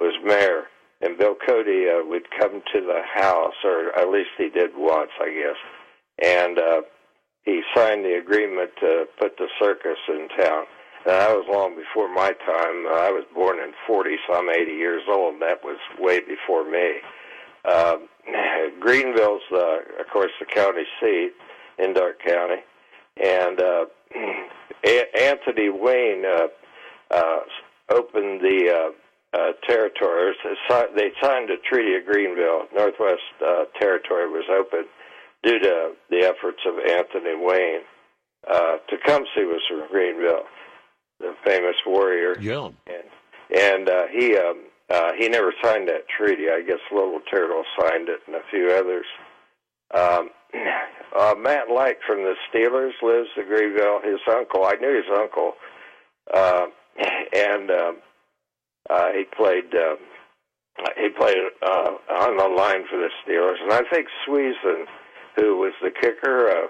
was 0.00 0.14
mayor, 0.24 0.64
and 1.00 1.16
Bill 1.16 1.36
Cody 1.46 1.86
uh, 1.88 2.04
would 2.04 2.26
come 2.36 2.62
to 2.74 2.80
the 2.80 3.00
house, 3.14 3.54
or 3.64 3.96
at 3.96 4.10
least 4.10 4.30
he 4.36 4.48
did 4.50 4.70
once, 4.76 5.10
I 5.20 5.30
guess, 5.30 6.28
and 6.28 6.58
uh, 6.58 6.82
he 7.44 7.62
signed 7.76 8.04
the 8.04 8.18
agreement 8.18 8.70
to 8.80 9.04
put 9.20 9.36
the 9.38 9.48
circus 9.60 9.98
in 10.08 10.28
town. 10.36 10.64
And 11.04 11.14
that 11.14 11.30
was 11.30 11.46
long 11.50 11.74
before 11.74 12.12
my 12.12 12.32
time. 12.46 12.86
Uh, 12.86 13.08
I 13.08 13.10
was 13.10 13.24
born 13.34 13.58
in 13.58 13.72
40, 13.86 14.16
so 14.26 14.34
I'm 14.34 14.48
80 14.48 14.70
years 14.72 15.02
old, 15.08 15.40
that 15.40 15.64
was 15.64 15.78
way 15.98 16.20
before 16.20 16.68
me. 16.68 17.00
Uh, 17.64 17.96
Greenville's, 18.80 19.42
uh, 19.52 19.78
of 20.00 20.06
course, 20.12 20.30
the 20.38 20.46
county 20.46 20.84
seat 21.00 21.32
in 21.78 21.92
Darke 21.94 22.22
County, 22.24 22.62
and 23.22 23.60
uh, 23.60 23.84
a- 24.86 25.18
Anthony 25.20 25.70
Wayne 25.70 26.24
uh, 26.24 26.46
uh, 27.10 27.40
opened 27.90 28.40
the 28.40 28.70
uh, 28.70 29.36
uh, 29.36 29.52
territory. 29.66 30.34
They 30.94 31.10
signed 31.20 31.50
a 31.50 31.56
treaty 31.56 31.96
of 31.96 32.04
Greenville. 32.06 32.66
Northwest 32.74 33.22
uh, 33.44 33.64
Territory 33.78 34.28
was 34.28 34.44
open 34.50 34.84
due 35.42 35.58
to 35.58 35.92
the 36.10 36.18
efforts 36.18 36.60
of 36.66 36.74
Anthony 36.78 37.34
Wayne. 37.36 37.80
Uh, 38.48 38.76
Tecumseh 38.88 39.46
was 39.46 39.62
from 39.68 39.88
Greenville 39.90 40.44
the 41.22 41.34
famous 41.44 41.76
warrior. 41.86 42.36
Yeah. 42.40 42.68
And, 42.86 43.58
and 43.58 43.88
uh, 43.88 44.06
he 44.12 44.36
um, 44.36 44.64
uh, 44.90 45.12
he 45.18 45.28
never 45.28 45.54
signed 45.62 45.88
that 45.88 46.08
treaty. 46.08 46.50
I 46.50 46.62
guess 46.62 46.80
Little 46.92 47.20
Turtle 47.30 47.64
signed 47.80 48.08
it, 48.08 48.20
and 48.26 48.36
a 48.36 48.42
few 48.50 48.70
others. 48.70 49.06
Um, 49.94 50.30
uh, 51.18 51.34
Matt 51.38 51.70
Light 51.70 51.98
from 52.06 52.18
the 52.18 52.34
Steelers 52.48 52.92
lives 53.02 53.28
in 53.36 53.46
Greenville. 53.46 54.00
His 54.02 54.20
uncle, 54.30 54.64
I 54.64 54.74
knew 54.80 54.94
his 54.94 55.10
uncle, 55.16 55.54
uh, 56.34 56.66
and 57.32 57.70
um, 57.70 57.96
uh, 58.90 59.12
he 59.12 59.24
played. 59.24 59.74
Uh, 59.74 59.96
he 60.96 61.10
played 61.10 61.36
uh, 61.60 61.90
on 62.08 62.38
the 62.38 62.48
line 62.48 62.84
for 62.88 62.96
the 62.98 63.10
Steelers, 63.22 63.62
and 63.62 63.72
I 63.72 63.82
think 63.92 64.08
Sweezen, 64.26 64.86
who 65.36 65.58
was 65.58 65.74
the 65.82 65.90
kicker. 65.90 66.48
Uh, 66.48 66.68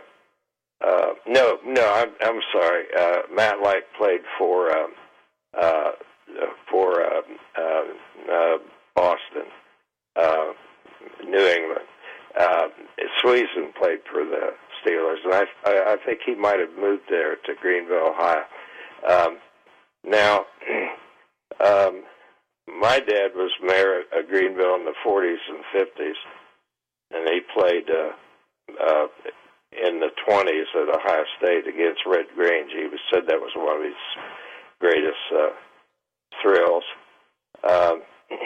uh, 0.85 1.14
no, 1.26 1.59
no, 1.64 1.93
I'm 1.95 2.11
I'm 2.20 2.41
sorry. 2.53 2.85
Uh, 2.99 3.22
Matt 3.35 3.61
Light 3.61 3.85
played 3.97 4.20
for 4.39 4.70
um, 4.76 4.93
uh, 5.61 5.91
for 6.70 7.03
uh, 7.03 7.20
uh, 7.59 8.33
uh, 8.33 8.59
Boston, 8.95 9.47
uh, 10.16 10.53
New 11.24 11.47
England. 11.47 11.87
Uh, 12.39 12.68
Sweezen 13.22 13.74
played 13.78 13.99
for 14.11 14.24
the 14.24 14.55
Steelers, 14.83 15.24
and 15.24 15.35
I 15.35 15.45
I, 15.64 15.93
I 15.93 15.97
think 16.05 16.20
he 16.24 16.35
might 16.35 16.59
have 16.59 16.76
moved 16.78 17.05
there 17.09 17.37
to 17.37 17.55
Greenville, 17.61 18.14
Ohio. 18.14 18.45
Um, 19.09 19.39
now, 20.05 20.47
um, 21.64 22.03
my 22.66 23.01
dad 23.01 23.33
was 23.35 23.53
mayor 23.62 24.01
of 24.01 24.28
Greenville 24.28 24.76
in 24.76 24.85
the 24.85 24.95
40s 25.05 25.37
and 25.49 25.64
50s, 25.74 26.14
and 27.12 27.28
he 27.28 27.41
played 27.55 27.91
uh, 27.91 28.12
uh, 28.83 29.07
in 29.73 30.01
the 30.01 30.11
20s 30.29 30.68
at 30.75 30.95
Ohio 30.95 31.25
State 31.39 31.66
against 31.66 32.03
Red 32.07 32.27
Grange. 32.35 32.70
He 32.73 32.85
was, 32.85 33.01
said 33.12 33.27
that 33.27 33.41
was 33.41 33.53
one 33.57 33.79
of 33.79 33.85
his 33.85 34.03
greatest 34.81 35.25
uh, 35.35 35.51
thrills. 36.43 36.85
Um, 37.68 38.03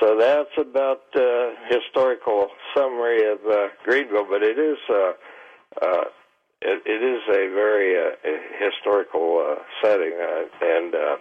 so 0.00 0.16
that's 0.18 0.54
about 0.58 1.02
uh, 1.14 1.50
historical 1.68 2.48
summary 2.76 3.30
of 3.30 3.38
uh, 3.46 3.68
Greenville, 3.84 4.26
but 4.28 4.42
it 4.42 4.58
is 4.58 4.78
uh, 4.90 5.12
uh, 5.82 6.04
it, 6.60 6.82
it 6.86 7.02
is 7.02 7.22
a 7.28 7.54
very 7.54 7.94
uh, 7.96 8.16
historical 8.58 9.38
uh, 9.38 9.62
setting, 9.82 10.12
uh, 10.20 10.44
and 10.60 10.94
uh, 10.94 11.16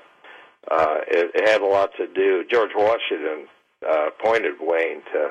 uh, 0.71 0.97
it, 1.07 1.31
it 1.35 1.49
had 1.49 1.61
a 1.61 1.65
lot 1.65 1.91
to 1.97 2.07
do. 2.07 2.43
George 2.51 2.71
Washington 2.75 3.47
uh, 3.87 4.07
appointed 4.07 4.55
Wayne 4.59 5.01
to 5.13 5.29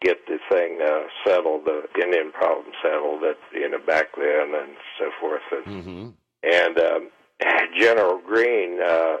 get 0.00 0.18
the 0.26 0.38
thing 0.50 0.78
uh, 0.82 1.02
settled, 1.26 1.64
the 1.64 1.82
Indian 2.02 2.30
problem 2.32 2.72
settled, 2.82 3.24
at 3.24 3.36
you 3.52 3.68
know 3.68 3.78
back 3.78 4.06
then 4.16 4.54
and 4.54 4.76
so 4.98 5.10
forth, 5.20 5.42
and 5.52 5.66
Mm-hmm. 5.66 6.08
and 6.42 6.78
um, 6.78 7.10
General 7.78 8.20
Greene 8.24 8.80
uh, 8.80 9.16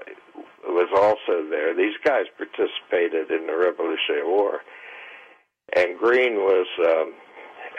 was 0.68 0.88
also 0.94 1.48
there. 1.50 1.74
These 1.74 1.96
guys 2.04 2.24
participated 2.36 3.30
in 3.30 3.46
the 3.46 3.56
Revolutionary 3.56 4.26
War, 4.26 4.60
and 5.74 5.98
Greene 5.98 6.36
was. 6.36 6.66
Um, 6.78 7.14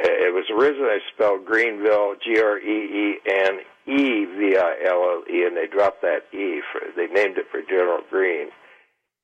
it 0.01 0.33
was 0.33 0.45
originally 0.49 0.99
spelled 1.13 1.45
Greenville, 1.45 2.15
G 2.23 2.39
R 2.39 2.57
E 2.57 2.63
E 2.63 3.19
N 3.27 3.59
E 3.85 4.25
V 4.25 4.55
I 4.57 4.75
L 4.87 5.03
L 5.03 5.23
E, 5.29 5.43
and 5.45 5.57
they 5.57 5.67
dropped 5.67 6.01
that 6.03 6.23
E. 6.31 6.61
For, 6.71 6.79
they 6.95 7.07
named 7.07 7.37
it 7.37 7.47
for 7.51 7.61
General 7.61 7.99
Greene, 8.09 8.49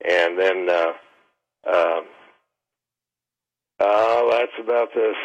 and 0.04 0.38
then 0.38 0.70
uh, 0.70 0.92
um, 1.72 2.04
uh, 3.80 4.30
that's 4.30 4.52
about 4.62 4.90
this. 4.94 5.16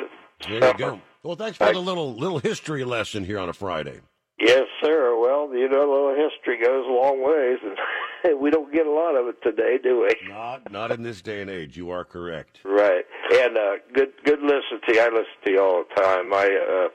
There 0.48 0.70
you 0.72 0.78
go. 0.78 1.00
Well, 1.22 1.36
thanks 1.36 1.58
for 1.58 1.72
the 1.72 1.80
little 1.80 2.14
little 2.14 2.38
history 2.38 2.84
lesson 2.84 3.24
here 3.24 3.38
on 3.38 3.48
a 3.48 3.52
Friday. 3.52 4.00
Yes, 4.38 4.64
sir. 4.82 5.18
Well, 5.20 5.54
you 5.54 5.68
know, 5.68 5.80
a 5.80 5.90
little 5.90 6.30
history 6.30 6.58
goes 6.64 6.86
a 6.86 6.90
long 6.90 7.22
ways, 7.22 7.58
and 7.62 8.40
we 8.40 8.50
don't 8.50 8.72
get 8.72 8.86
a 8.86 8.90
lot 8.90 9.14
of 9.14 9.26
it 9.28 9.42
today, 9.42 9.76
do 9.82 10.00
we? 10.00 10.28
Not 10.28 10.72
not 10.72 10.90
in 10.90 11.02
this 11.02 11.20
day 11.20 11.42
and 11.42 11.50
age. 11.50 11.76
You 11.76 11.90
are 11.90 12.04
correct. 12.04 12.60
Right. 12.64 13.04
And 13.32 13.58
uh, 13.58 13.72
good 13.92 14.12
good 14.24 14.40
listen 14.40 14.80
to 14.86 14.94
you. 14.94 15.00
I 15.00 15.08
listen 15.08 15.26
to 15.44 15.50
you 15.50 15.60
all 15.60 15.84
the 15.84 16.00
time. 16.00 16.32
I 16.32 16.46
uh, 16.46 16.88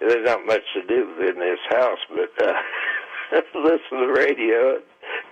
there's 0.00 0.26
not 0.26 0.46
much 0.46 0.62
to 0.74 0.86
do 0.86 1.14
in 1.28 1.38
this 1.38 1.58
house, 1.68 1.98
but 2.08 2.48
uh, 2.48 2.52
listen 3.54 3.78
to 3.90 4.06
the 4.06 4.14
radio, 4.16 4.76
and 4.76 4.84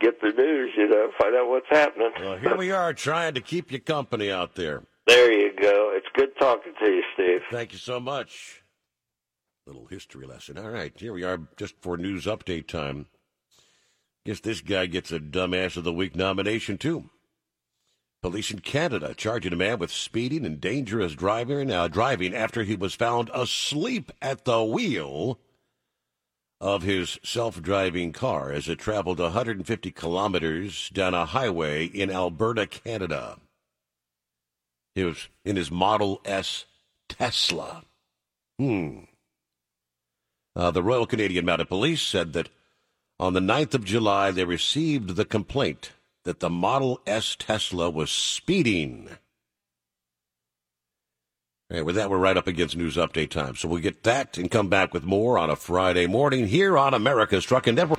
get 0.03 0.21
the 0.21 0.31
news. 0.31 0.73
You 0.77 0.89
know, 0.89 1.11
find 1.19 1.35
out 1.35 1.49
what's 1.49 1.67
happening. 1.71 2.11
Well, 2.21 2.37
here 2.37 2.57
we 2.57 2.71
are 2.73 2.93
trying 2.93 3.33
to 3.35 3.41
keep 3.41 3.73
you 3.73 3.81
company 3.81 4.31
out 4.31 4.55
there. 4.55 4.83
There 5.07 5.33
you 5.33 5.53
go. 5.61 5.93
It's 5.95 6.07
good 6.15 6.31
talking 6.39 6.73
to 6.79 6.87
you, 6.87 7.03
Steve. 7.15 7.41
Thank 7.51 7.73
you 7.73 7.79
so 7.79 7.99
much. 7.99 8.63
Little 9.67 9.87
history 9.87 10.27
lesson. 10.27 10.59
All 10.59 10.71
right, 10.71 10.93
here 10.97 11.13
we 11.13 11.25
are 11.25 11.41
just 11.57 11.75
for 11.81 11.97
news 11.97 12.27
update 12.27 12.69
time. 12.69 13.07
Guess 14.25 14.41
this 14.41 14.61
guy 14.61 14.87
gets 14.87 15.11
a 15.11 15.19
Dumbass 15.19 15.77
of 15.77 15.85
the 15.85 15.93
Week 15.93 16.15
nomination, 16.15 16.79
too. 16.79 17.11
Police 18.23 18.53
in 18.53 18.61
Canada 18.61 19.15
charging 19.17 19.53
a 19.53 19.57
man 19.57 19.81
with 19.81 19.91
speeding 19.91 20.47
and 20.47 20.61
dangerous 20.61 21.15
driving, 21.15 21.73
uh, 21.73 21.89
driving 21.89 22.33
after 22.35 22.63
he 22.63 22.77
was 22.77 22.95
found 22.95 23.31
asleep 23.35 24.13
at 24.23 24.45
the 24.45 24.63
wheel 24.63 25.41
of 26.61 26.85
his 26.85 27.19
self 27.25 27.61
driving 27.61 28.13
car 28.13 28.53
as 28.53 28.69
it 28.69 28.79
traveled 28.79 29.19
150 29.19 29.91
kilometers 29.91 30.89
down 30.91 31.15
a 31.15 31.27
highway 31.27 31.87
in 31.87 32.09
Alberta, 32.13 32.69
Canada. 32.69 33.39
He 34.95 35.05
was 35.05 35.29
in 35.45 35.57
his 35.57 35.71
Model 35.71 36.21
S 36.25 36.67
Tesla. 37.09 37.85
Hmm. 38.59 39.01
Uh, 40.55 40.71
the 40.71 40.83
Royal 40.83 41.07
Canadian 41.07 41.47
Mounted 41.47 41.69
Police 41.69 42.03
said 42.03 42.35
that 42.35 42.51
on 43.19 43.33
the 43.33 43.41
9th 43.41 43.75
of 43.75 43.85
July 43.85 44.31
they 44.31 44.45
received 44.45 45.17
the 45.17 45.25
complaint 45.25 45.93
that 46.25 46.41
the 46.41 46.51
Model 46.51 47.01
S 47.07 47.37
Tesla 47.39 47.89
was 47.91 48.11
speeding. 48.11 49.09
With 51.71 51.95
that, 51.95 52.11
we're 52.11 52.19
right 52.19 52.37
up 52.37 52.47
against 52.47 52.77
news 52.77 52.97
update 52.97 53.31
time. 53.31 53.57
So 53.57 53.67
we'll 53.67 53.81
get 53.81 54.03
that 54.03 54.37
and 54.37 54.51
come 54.51 54.69
back 54.69 54.93
with 54.93 55.05
more 55.05 55.39
on 55.39 55.49
a 55.49 55.57
Friday 55.57 56.07
morning 56.07 56.47
here 56.47 56.77
on 56.77 56.93
America's 56.93 57.45
Trucking 57.45 57.77
Network. 57.77 57.99